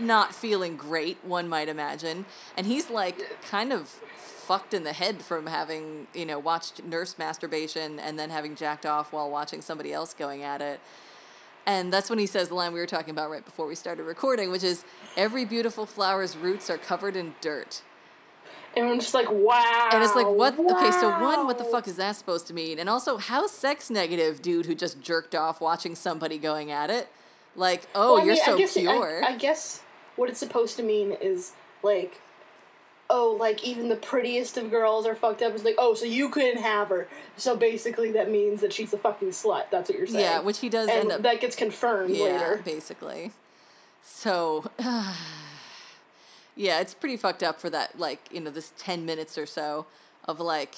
[0.00, 2.26] not feeling great, one might imagine.
[2.56, 7.18] And he's like kind of fucked in the head from having, you know, watched nurse
[7.18, 10.80] masturbation and then having jacked off while watching somebody else going at it.
[11.66, 14.04] And that's when he says the line we were talking about right before we started
[14.04, 14.84] recording, which is
[15.16, 17.82] every beautiful flower's roots are covered in dirt.
[18.78, 19.90] And I'm just like, wow.
[19.92, 20.58] And it's like, what?
[20.58, 22.78] Okay, so one, what the fuck is that supposed to mean?
[22.78, 27.08] And also, how sex negative, dude, who just jerked off watching somebody going at it?
[27.56, 29.24] Like, oh, Well, I you're so I guess, I- pure.
[29.24, 29.82] I, guess
[30.14, 32.20] what it's supposed to mean is like,
[33.10, 35.54] oh, like even the prettiest of girls are fucked up.
[35.54, 37.08] It's like, oh, so you couldn't have her.
[37.36, 39.64] So basically, that means that she's a fucking slut.
[39.70, 40.20] That's what you're saying.
[40.24, 41.22] yeah, which he does and end up.
[41.22, 42.62] that gets confirmed yeah, later.
[42.64, 43.32] basically.
[44.02, 44.70] So,
[46.58, 49.86] yeah, it's pretty fucked up for that, like, you know, this 10 minutes or so
[50.24, 50.74] of like,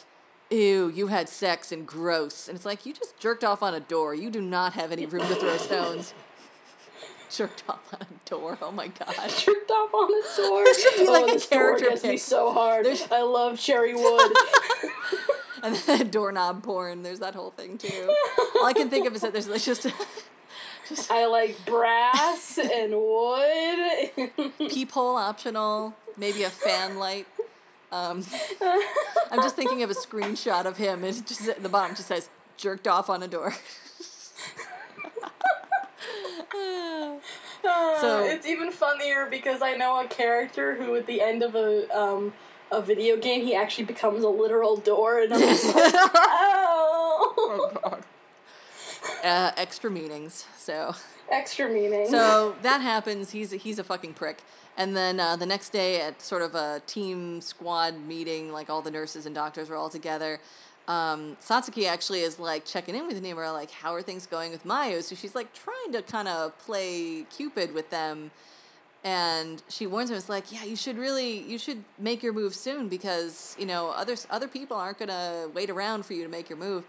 [0.51, 2.49] ew, you had sex and gross.
[2.49, 4.14] And it's like, you just jerked off on a door.
[4.14, 6.12] You do not have any room to throw stones.
[7.31, 8.59] jerked off on a door.
[8.61, 9.14] Oh my god.
[9.38, 10.64] jerked off on a door.
[10.64, 12.85] There should be, oh, like, a this door character gets me so hard.
[12.85, 14.33] There's- I love cherry wood.
[15.62, 17.03] And then doorknob porn.
[17.03, 18.14] There's that whole thing too.
[18.57, 19.87] All I can think of is that there's just
[21.11, 24.50] I like brass and wood.
[24.70, 27.26] peephole optional, maybe a fan light.
[27.92, 28.24] Um,
[29.31, 31.03] I'm just thinking of a screenshot of him.
[31.05, 33.55] and just at the bottom just says jerked off on a door.
[37.62, 41.55] Uh, So- it's even funnier because I know a character who, at the end of
[41.55, 42.33] a um,
[42.72, 47.98] a video game, he actually becomes a literal door, and I'm just like, oh,
[49.24, 50.46] uh, extra meanings.
[50.56, 50.94] So
[51.30, 52.09] extra meaning.
[52.09, 53.30] so that happens.
[53.30, 54.42] He's he's a fucking prick.
[54.76, 58.83] And then uh, the next day at sort of a team squad meeting, like all
[58.83, 60.40] the nurses and doctors were all together.
[60.88, 64.64] Um, Satsuki actually is like checking in with Nimura, like how are things going with
[64.64, 65.02] Mayu?
[65.02, 68.30] So she's like trying to kind of play Cupid with them,
[69.04, 72.54] and she warns him, "It's like, yeah, you should really, you should make your move
[72.54, 76.48] soon because you know others, other people aren't gonna wait around for you to make
[76.48, 76.85] your move."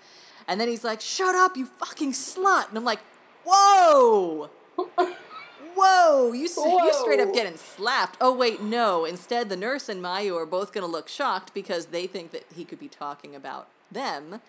[0.48, 3.00] And then he's like, "Shut up, you fucking slut!" And I'm like,
[3.46, 4.50] "Whoa."
[5.74, 8.18] Whoa, you, s you straight up getting slapped.
[8.20, 9.06] Oh, wait, no.
[9.06, 12.44] Instead, the nurse and Mayu are both going to look shocked because they think that
[12.54, 14.42] he could be talking about them.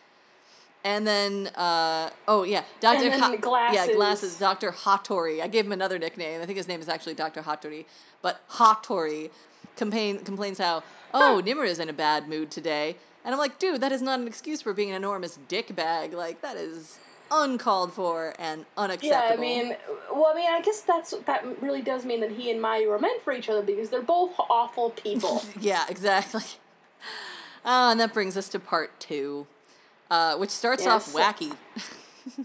[0.84, 3.10] And then, uh, oh, yeah, Dr.
[3.12, 3.94] Ha- Yeah, glasses.
[3.94, 4.36] glasses.
[4.38, 4.72] Dr.
[4.72, 5.40] Hattori.
[5.40, 6.42] I gave him another nickname.
[6.42, 7.42] I think his name is actually Dr.
[7.42, 7.84] Hattori.
[8.20, 9.30] But Hattori
[9.76, 10.82] complain, complains how,
[11.14, 12.96] oh, Nimura is in a bad mood today.
[13.24, 16.12] And I'm like, dude, that is not an excuse for being an enormous dick bag.
[16.12, 16.98] Like, that is
[17.30, 19.22] uncalled for and unacceptable.
[19.24, 19.76] yeah, I mean,
[20.12, 22.98] well, I mean, I guess that's that really does mean that he and Mayu are
[22.98, 25.42] meant for each other because they're both awful people.
[25.60, 26.42] Yeah, exactly.
[27.64, 29.46] Uh, and that brings us to part two,
[30.10, 31.56] uh, which starts off wacky.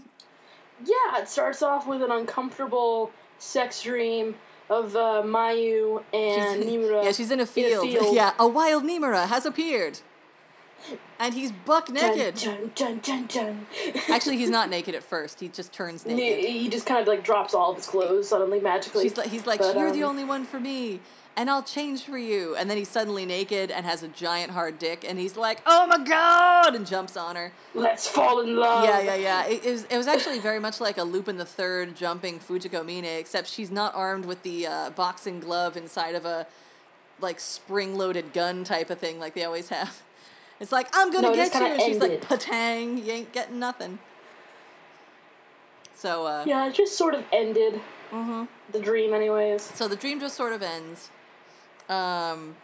[0.84, 4.36] yeah, it starts off with an uncomfortable sex dream
[4.70, 7.04] of uh, Mayu and Nimura.
[7.04, 7.88] yeah, she's in a field.
[8.14, 10.00] Yeah, a wild Nimura has appeared.
[11.18, 12.36] And he's buck naked.
[12.36, 13.66] Dun, dun, dun.
[14.08, 15.40] Actually, he's not naked at first.
[15.40, 16.44] He just turns naked.
[16.44, 19.02] he, he just kind of like drops all of his clothes suddenly magically.
[19.02, 21.00] She's like, he's like, But, you're the um, only one for me,
[21.36, 22.54] and I'll change for you.
[22.54, 25.86] And then he's suddenly naked and has a giant hard dick, and he's like, oh
[25.88, 27.52] my god, and jumps on her.
[27.74, 28.84] Let's fall in love.
[28.84, 29.46] Yeah, yeah, yeah.
[29.46, 32.86] It, it was it was actually very much like a Lupin the Third jumping Fujiko
[32.86, 36.46] Mine, except she's not armed with the uh, boxing glove inside of a
[37.20, 40.02] like spring-loaded gun type of thing like they always have.
[40.60, 43.98] It's like I'm gonna No, get you, and she's like patang, you ain't getting nothing.
[45.94, 47.80] So uh, Yeah, it just sort of ended
[48.12, 48.44] Mm-hmm.
[48.72, 49.60] the dream, anyways.
[49.62, 51.10] so the dream just sort of ends.
[51.90, 52.56] Um,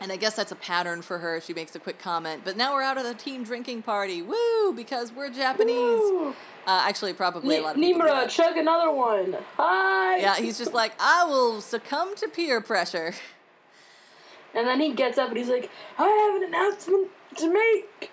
[0.00, 1.40] and I guess that's a pattern for her.
[1.40, 4.22] She makes a quick comment, but now we're out of the team drinking party.
[4.22, 4.72] Woo!
[4.72, 6.00] Because we're Japanese.
[6.30, 6.32] Uh,
[6.66, 9.36] actually, probably a lot of Nimura, chug another one.
[9.56, 10.18] Hi.
[10.18, 13.14] Yeah, he's just like, I will succumb to peer pressure.
[14.58, 18.10] And then he gets up and he's like, I have an announcement to make.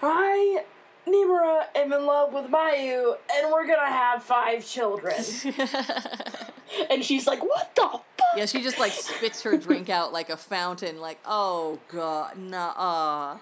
[0.00, 0.64] I,
[1.06, 5.14] Nimura, am in love with Mayu, and we're gonna have five children.
[6.90, 8.06] and she's like, What the fuck?
[8.38, 13.36] Yeah, she just like spits her drink out like a fountain, like, oh god, nah.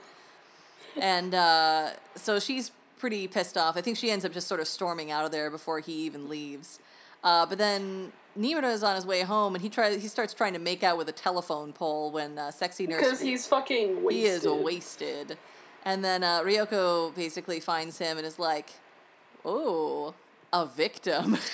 [1.01, 3.77] And uh, so she's pretty pissed off.
[3.77, 6.29] I think she ends up just sort of storming out of there before he even
[6.29, 6.81] leaves.
[7.23, 10.01] Uh, but then Nimura is on his way home, and he tries.
[10.01, 13.03] He starts trying to make out with a telephone pole when uh, sexy nurse.
[13.03, 14.23] Because he's fucking wasted.
[14.23, 15.39] he is wasted.
[15.85, 18.71] And then uh, Ryoko basically finds him and is like,
[19.45, 20.15] "Oh,
[20.53, 21.39] a victim."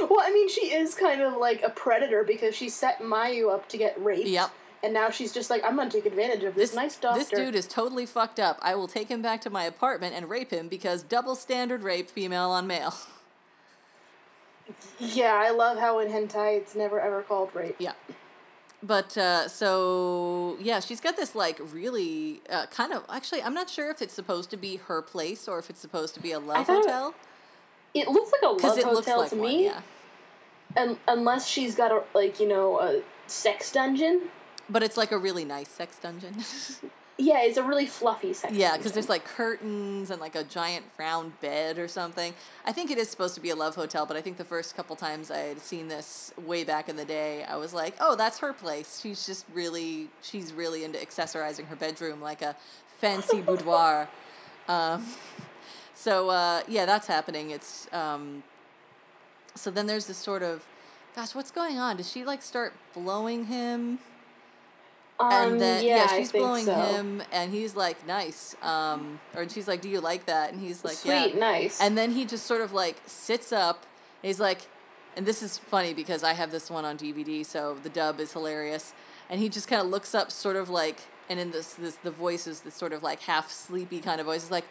[0.00, 3.68] Well, I mean, she is kind of like a predator because she set Mayu up
[3.70, 4.26] to get raped.
[4.26, 4.50] Yep.
[4.82, 7.18] And now she's just like, I'm gonna take advantage of this, nice doctor.
[7.18, 8.58] This dude is totally fucked up.
[8.60, 12.10] I will take him back to my apartment and rape him because double standard rape
[12.10, 12.94] female on male.
[14.98, 17.76] Yeah, I love how in hentai it's never ever called rape.
[17.78, 17.92] Yeah.
[18.82, 23.68] But uh, so yeah, she's got this like really uh, kind of actually I'm not
[23.70, 26.38] sure if it's supposed to be her place or if it's supposed to be a
[26.38, 27.14] love hotel
[27.94, 29.48] It looks like a love it hotel like to one.
[29.48, 29.80] me, Yeah.
[30.76, 34.22] un- unless she's got a like you know a sex dungeon.
[34.68, 36.34] but it's like a really nice sex dungeon.
[37.16, 38.52] Yeah, it's a really fluffy sex.
[38.54, 42.34] yeah, because there's like curtains and like a giant round bed or something.
[42.64, 44.76] I think it is supposed to be a love hotel, but I think the first
[44.76, 48.16] couple times I had seen this way back in the day, I was like, oh,
[48.16, 49.00] that's her place.
[49.00, 52.56] She's just really, she's really into accessorizing her bedroom like a
[52.98, 54.08] fancy boudoir.
[54.66, 55.06] Um,
[55.94, 57.50] so uh, yeah, that's happening.
[57.50, 58.42] It's um,
[59.54, 60.66] so then there's this sort of,
[61.14, 61.96] gosh, what's going on?
[61.96, 64.00] Does she like start blowing him?
[65.20, 66.74] Um, and then yeah, I she's blowing so.
[66.74, 70.84] him, and he's like, "Nice," um, or she's like, "Do you like that?" And he's
[70.84, 71.80] like, "Yeah." Sweet, nice.
[71.80, 73.84] And then he just sort of like sits up.
[74.22, 74.62] And he's like,
[75.16, 78.32] and this is funny because I have this one on DVD, so the dub is
[78.32, 78.92] hilarious.
[79.30, 82.10] And he just kind of looks up, sort of like, and in this, this the
[82.10, 84.42] voice is this sort of like half sleepy kind of voice.
[84.42, 84.66] It's like,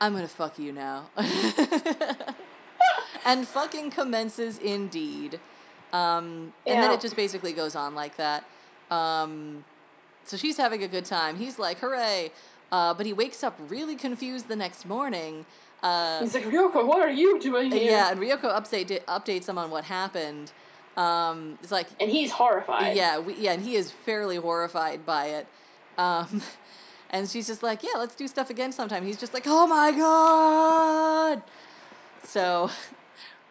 [0.00, 1.10] "I'm gonna fuck you now,"
[3.26, 5.40] and fucking commences indeed.
[5.92, 8.44] Um, and then it just basically goes on like that.
[8.90, 9.64] Um,
[10.24, 11.36] so she's having a good time.
[11.36, 12.30] He's like, hooray.
[12.72, 15.46] Uh, but he wakes up really confused the next morning.
[15.82, 17.90] Uh, He's like, Ryoko, what are you doing here?
[17.90, 20.50] yeah, and Ryoko update, updates him on what happened.
[20.96, 22.96] Um, it's like, And he's horrified.
[22.96, 25.46] yeah, we, yeah, and he is fairly horrified by it.
[25.98, 26.40] Um,
[27.10, 29.04] and she's just like, yeah, let's do stuff again sometime.
[29.04, 31.42] He's just like, oh my god.
[32.24, 32.70] So,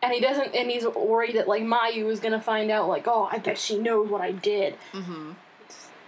[0.04, 2.88] And he doesn't, and he's worried that like Mayu is gonna find out.
[2.88, 4.76] Like, oh, I bet she knows what I did.
[4.92, 5.32] Mm-hmm.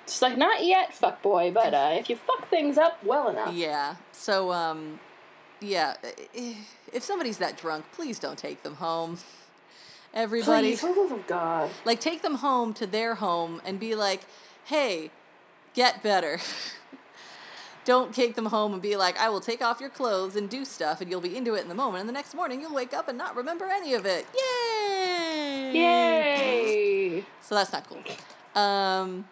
[0.04, 3.54] It's like not yet, fuck boy, but uh, if you fuck things up well enough,
[3.54, 3.96] yeah.
[4.12, 5.00] So, um,
[5.60, 5.96] yeah,
[6.94, 9.18] if somebody's that drunk, please don't take them home.
[10.14, 10.78] Everybody.
[10.78, 11.70] please, of God.
[11.84, 14.22] Like, take them home to their home and be like,
[14.66, 15.12] hey,
[15.74, 16.40] get better.
[17.86, 20.66] Don't take them home and be like, I will take off your clothes and do
[20.66, 22.94] stuff, and you'll be into it in the moment, and the next morning you'll wake
[22.94, 24.26] up and not remember any of it.
[24.34, 25.72] Yay!
[25.74, 27.26] Yay!
[27.42, 28.02] So that's not cool.
[28.60, 29.26] Um,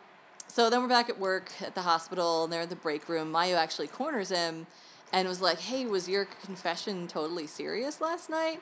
[0.48, 3.34] so then we're back at work at the hospital, and they're in the break room.
[3.34, 4.68] Mayu actually corners him
[5.12, 8.62] and was like, "Hey, was your confession totally serious last night?"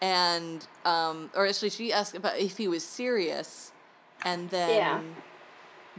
[0.00, 3.72] And um, or actually, she asked about if he was serious,
[4.24, 5.00] and then Yeah.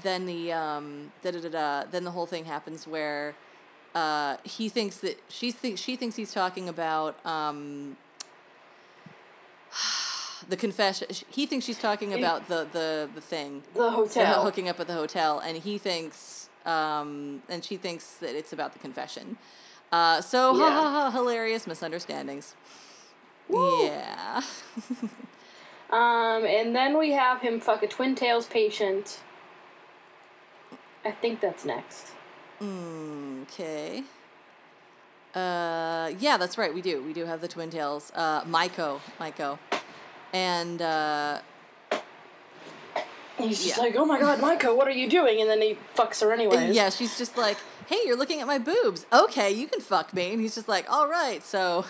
[0.04, 1.84] Then the um, da da da da.
[1.90, 3.36] Then the whole thing happens where.
[3.96, 7.98] Uh, he thinks that she thinks she thinks he's talking about um,
[10.50, 11.08] the confession.
[11.30, 14.44] He thinks she's talking about the the the thing, The the hotel.
[14.44, 18.74] hooking up at the hotel, and he thinks, um, and she thinks that it's about
[18.74, 19.38] the confession.
[19.92, 20.74] Uh, so ha Yeah.
[20.74, 22.56] ha ha, hilarious misunderstandings.
[23.50, 23.86] Woo.
[23.86, 24.42] Yeah.
[25.90, 29.22] Um, and then we have him fuck a Twin Tails patient.
[31.08, 32.08] I think that's next.
[32.62, 34.04] Okay.
[35.34, 36.74] Uh, yeah, that's right.
[36.74, 37.02] We do.
[37.02, 38.12] We do have the twin tails.
[38.14, 39.58] Uh, Maiko, Maiko,
[40.34, 41.40] and uh,
[43.40, 43.84] And he's just Yeah.
[43.84, 45.40] like, oh my god, Maiko, what are you doing?
[45.40, 46.76] And then he fucks her anyways.
[46.76, 49.06] yeah, she's just like, "Hey, you're looking at my boobs.
[49.14, 51.86] Okay, you can fuck me." And he's just like, "All right." So,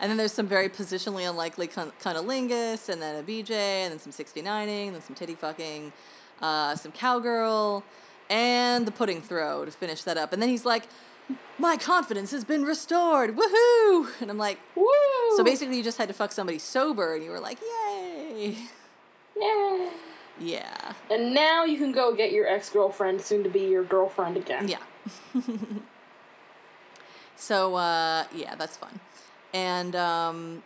[0.00, 3.50] and then there's some very positionally unlikely cun- cunnilingus, and then a BJ,
[3.84, 5.92] and then some 69ing, and then some titty fucking,
[6.40, 7.82] uh, some cowgirl,
[8.30, 10.32] and the pudding throw to finish that up.
[10.32, 10.84] And then he's like,
[11.58, 13.36] "My confidence has been restored.
[13.36, 14.84] Woohoo!" And I'm like, Woo!
[15.36, 18.56] So basically, you just had to fuck somebody sober, and you were like, "Yay!"
[19.36, 19.90] Yeah.
[20.40, 24.36] Yeah, And now you can go get your ex girlfriend, soon to be your girlfriend
[24.36, 24.68] again.
[24.68, 24.78] yeah.
[27.36, 29.00] so uh, yeah, that's fun,
[29.52, 30.62] and um,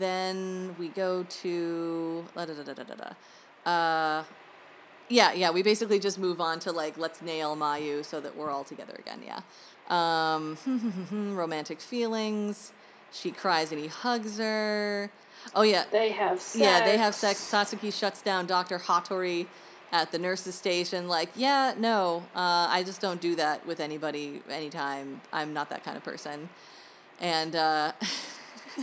[0.00, 2.24] then we go to.
[3.66, 4.22] Uh,
[5.08, 5.50] yeah, yeah.
[5.50, 8.94] We basically just move on to like let's nail Mayu so that we're all together
[8.98, 9.20] again.
[9.24, 9.40] Yeah.
[9.88, 10.58] Um,
[11.36, 12.72] romantic feelings.
[13.10, 15.10] She cries and he hugs her.
[15.54, 16.56] Oh yeah, They have sex.
[16.60, 17.40] Yeah, they have sex.
[17.40, 18.78] Satsuki shuts down Dr.
[18.78, 19.46] Hattori
[19.92, 21.08] at the nurse's station.
[21.08, 25.22] Like, yeah, no, uh, I just don't do that with anybody anytime.
[25.32, 26.50] I'm not that kind of person.
[27.20, 27.92] And uh,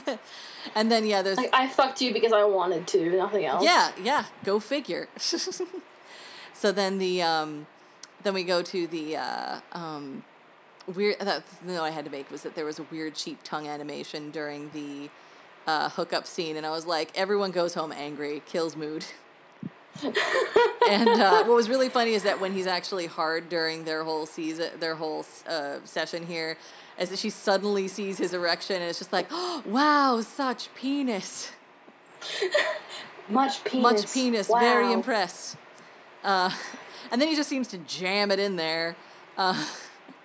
[0.76, 3.64] and then yeah, there's Like, I fucked you because I wanted to, nothing else.
[3.64, 5.08] yeah, yeah, go figure.
[6.56, 7.68] so then the um,
[8.24, 10.24] then we go to the uh, um,
[10.88, 11.20] weird.
[11.20, 14.32] That no, I had to make was that there was a weird cheap tongue animation
[14.32, 15.10] during the
[15.68, 19.06] uh, hookup scene, and I was like, everyone goes home angry, kills mood.
[20.04, 24.26] and uh, what was really funny is that when he's actually hard during their whole
[24.26, 26.58] season, their whole uh, session here,
[27.00, 31.52] is that she suddenly sees his erection, and it's just like, oh, wow, such penis.
[33.30, 33.84] Much penis.
[33.84, 34.48] Much penis.
[34.48, 35.58] Very impressed.
[36.26, 36.50] Uh,
[37.12, 38.96] and then he just seems to jam it in there.
[39.38, 39.66] Uh,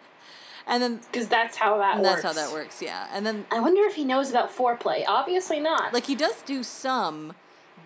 [0.66, 2.22] and then Because that's how that and works.
[2.22, 3.06] that's how that works, yeah.
[3.12, 5.04] And then, I wonder if he knows about foreplay.
[5.06, 5.92] Obviously not.
[5.92, 7.34] like, he does do some,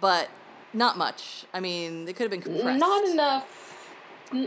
[0.00, 0.28] but
[0.72, 1.44] not much.
[1.52, 2.78] I mean, it could have been compressed.
[2.80, 3.60] Not enough.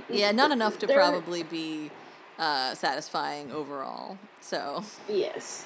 [0.09, 1.91] Yeah, not enough to there- probably be
[2.39, 4.18] uh, satisfying overall.
[4.41, 5.65] So Yes.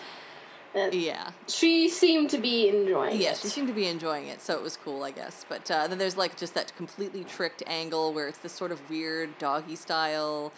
[0.74, 3.38] Yeah, She seemed to be enjoying yeah, it.
[3.38, 5.45] she seemed to be enjoying it, so it was cool, I guess.
[5.49, 8.89] But uh, then there's like just that completely tricked angle where it's this sort of
[8.89, 10.53] weird doggy style.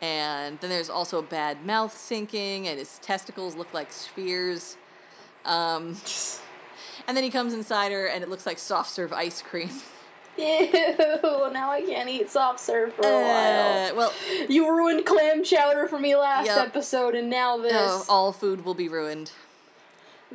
[0.00, 4.76] And then there's also bad mouth sinking, and his testicles look like spheres.
[5.44, 5.96] Um,
[7.08, 9.70] and then he comes inside her, and it looks like soft serve ice cream.
[10.38, 10.70] Ew,
[11.52, 13.90] now I can't eat soft serve for a while.
[13.92, 14.12] Uh, well,
[14.48, 16.68] You ruined clam chowder for me last Yep.
[16.68, 17.72] episode, and now this.
[17.72, 19.32] no, all food will be ruined.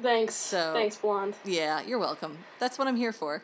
[0.01, 0.33] Thanks.
[0.35, 1.35] So- Thanks, blonde.
[1.45, 2.39] Yeah, you're welcome.
[2.59, 3.41] That's what I'm here for.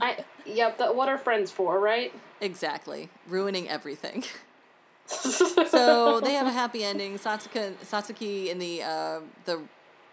[0.00, 0.78] I yep.
[0.78, 2.12] That what are friends for, right?
[2.40, 3.08] exactly.
[3.28, 4.24] Ruining everything.
[5.06, 7.18] so they have a happy ending.
[7.18, 9.60] Satsuka, Satsuki in the uh, the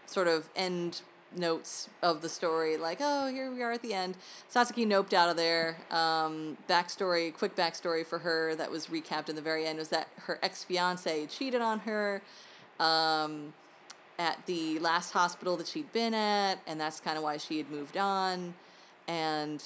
[0.06, 1.02] sort of end
[1.36, 4.18] notes of the story, like, oh, here we are at the end.
[4.52, 5.78] Satsuki noped out of there.
[5.92, 10.08] Um, backstory, quick backstory for her that was recapped in the very end was that
[10.22, 12.22] her ex fiance cheated on her.
[12.80, 13.54] Um,
[14.20, 17.72] at the last hospital that she'd been at, and that's kind of why she had
[17.72, 18.54] moved on.
[19.08, 19.64] And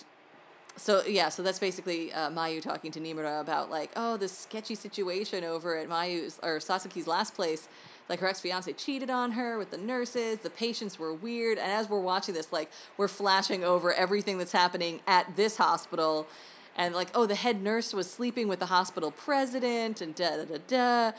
[0.76, 4.76] so yeah, so that's basically uh, Mayu talking to Nimura about like, oh, this sketchy
[4.76, 7.68] situation over at Mayu's or Satsuki's last place.
[8.10, 10.39] Like her ex fiance cheated on her with the nurses.
[10.39, 14.51] The patients were weird, and as we're watching this, like we're flashing over everything that's
[14.51, 16.28] happening at this hospital,
[16.76, 20.45] and like, oh, the head nurse was sleeping with the hospital president, and da da
[20.45, 21.18] da da.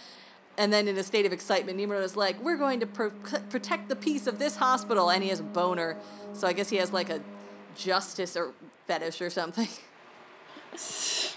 [0.56, 3.10] And then in a state of excitement, Nimura is like, "We're going to pro-
[3.50, 5.96] protect the peace of this hospital," and he has a boner.
[6.32, 7.20] So I guess he has like a
[7.76, 8.52] justice or
[8.86, 9.68] fetish or something.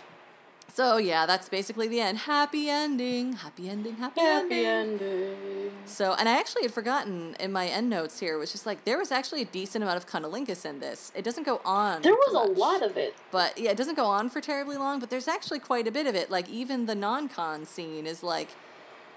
[0.77, 2.19] So yeah, that's basically the end.
[2.19, 3.33] Happy ending.
[3.33, 3.95] Happy ending.
[3.95, 5.07] Happy, Happy ending.
[5.07, 5.71] ending.
[5.85, 8.85] So, and I actually had forgotten in my end notes here, it was just like
[8.85, 11.11] there was actually a decent amount of cunnilingus in this.
[11.15, 12.03] It doesn't go on.
[12.03, 13.15] There was a lot of it.
[13.31, 16.05] But yeah, it doesn't go on for terribly long, but there's actually quite a bit
[16.05, 16.29] of it.
[16.29, 18.49] Like even the non-con scene is like,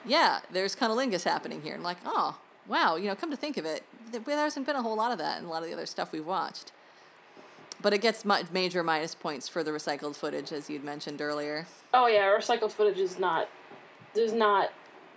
[0.05, 1.75] yeah, there's cunnilingus happening here.
[1.75, 4.83] And like, oh, wow, you know, come to think of it, there hasn't been a
[4.83, 6.73] whole lot of that in a lot of the other stuff we've watched.
[7.83, 11.67] But it gets major minus points for the recycled footage, as you'd mentioned earlier.
[11.95, 13.49] Oh yeah, recycled footage is not
[14.13, 14.71] does not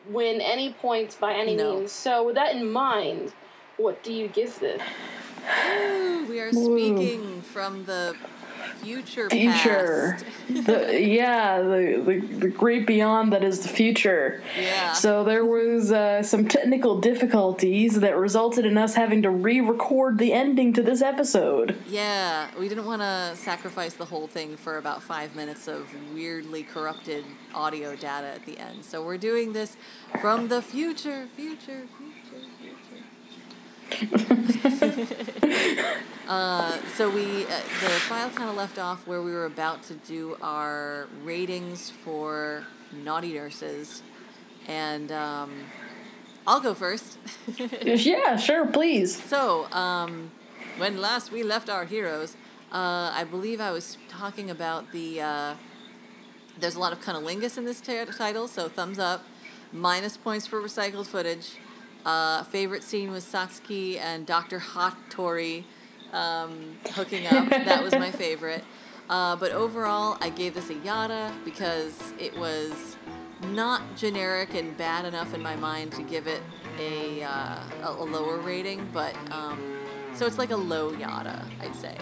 [0.08, 1.80] win any points by any No.
[1.80, 1.92] means.
[1.92, 3.34] So with that in mind,
[3.78, 4.82] what do you give this?
[6.30, 8.16] We are speaking from the
[8.84, 10.18] future, future.
[10.50, 14.42] the yeah, the, the the great beyond that is the future.
[14.60, 14.94] Yeah.
[14.94, 20.34] So there was uh, some technical difficulties that resulted in us having to re-record the
[20.34, 21.78] ending to this episode.
[21.88, 26.64] Yeah, we didn't want to sacrifice the whole thing for about five minutes of weirdly
[26.64, 28.84] corrupted audio data at the end.
[28.86, 29.78] So we're doing this
[30.22, 32.13] from the future, future, future, future.
[36.28, 37.50] Uh, so we, uh,
[37.82, 42.66] the file kind of left off where we were about to do our ratings for
[43.04, 44.02] naughty nurses,
[44.68, 45.52] and um,
[46.48, 47.18] I'll go first.
[47.58, 49.22] yeah, sure, please.
[49.24, 50.32] So, um,
[50.78, 52.36] when last we left our heroes,
[52.72, 55.22] uh, I believe I was talking about the.
[55.22, 55.56] Uh,
[56.60, 59.24] there's a lot of cunnilingus in this t- title, so thumbs up.
[59.72, 61.58] Minus points for recycled footage.
[62.06, 64.60] Uh, favorite scene was Satsuki and Dr.
[64.60, 65.64] Hattori
[66.12, 67.50] um, hooking up.
[67.50, 68.64] that was my favorite.
[69.10, 72.98] Uh, but overall, I gave this a yada because it was
[73.52, 76.42] not generic and bad enough in my mind to give it
[76.80, 79.78] a, uh, a lower rating, but um,
[80.14, 81.98] so it's like a low yada, I'd say.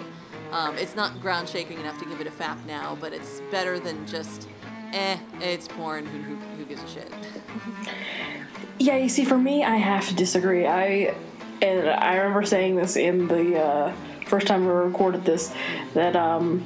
[0.51, 3.79] Um, it's not ground shaking enough to give it a fap now, but it's better
[3.79, 4.47] than just,
[4.93, 6.05] eh, it's porn.
[6.05, 7.11] Who, who, who gives a shit?
[8.79, 10.65] Yeah, you see, for me, I have to disagree.
[10.65, 11.13] I
[11.61, 13.93] and I remember saying this in the uh,
[14.25, 15.53] first time we recorded this
[15.93, 16.65] that um,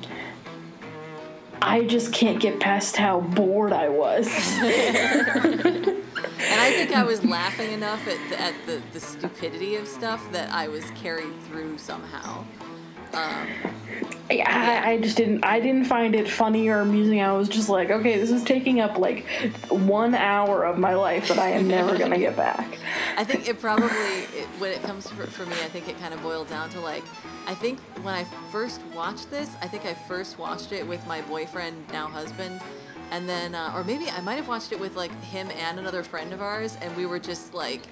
[1.62, 4.30] I just can't get past how bored I was.
[6.56, 10.32] And I think I was laughing enough at the, at the, the stupidity of stuff
[10.32, 12.46] that I was carried through somehow.
[13.16, 13.48] Um,
[14.30, 15.46] yeah, I, I just didn't.
[15.46, 17.22] I didn't find it funny or amusing.
[17.22, 19.26] I was just like, okay, this is taking up like
[19.70, 22.80] one hour of my life that I am never gonna get back.
[23.18, 26.14] I think it probably, it, when it comes for, for me, I think it kind
[26.14, 27.04] of boiled down to like,
[27.46, 31.22] I think when I first watched this, I think I first watched it with my
[31.22, 32.60] boyfriend, now husband,
[33.12, 36.02] and then, uh, or maybe I might have watched it with like him and another
[36.02, 37.84] friend of ours, and we were just like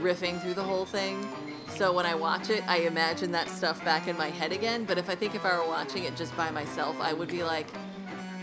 [0.00, 1.28] riffing through the whole thing.
[1.76, 4.84] So when I watch it, I imagine that stuff back in my head again.
[4.84, 7.42] But if I think if I were watching it just by myself, I would be
[7.42, 7.68] like,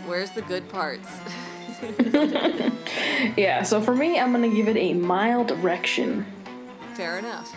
[0.06, 1.08] where's the good parts?
[3.38, 6.26] Yeah, so for me, I'm gonna give it a mild erection.
[6.96, 7.56] Fair enough.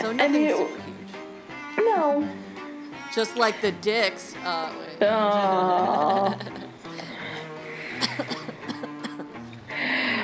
[0.00, 1.08] So nothing mean, super huge.
[1.78, 2.28] No,
[3.14, 4.34] Just like the dicks.
[4.44, 4.98] Uh, wait.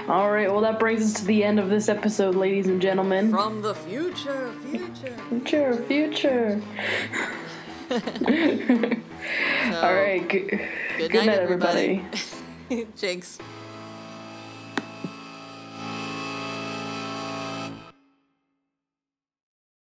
[0.09, 3.31] All right, well, that brings us to the end of this episode, ladies and gentlemen.
[3.31, 5.17] From the future, future.
[5.31, 6.63] Future, future.
[9.71, 10.49] So, All right, good,
[10.99, 12.05] Good, good night, night, everybody.
[12.69, 12.87] everybody.
[12.97, 13.39] Jinx.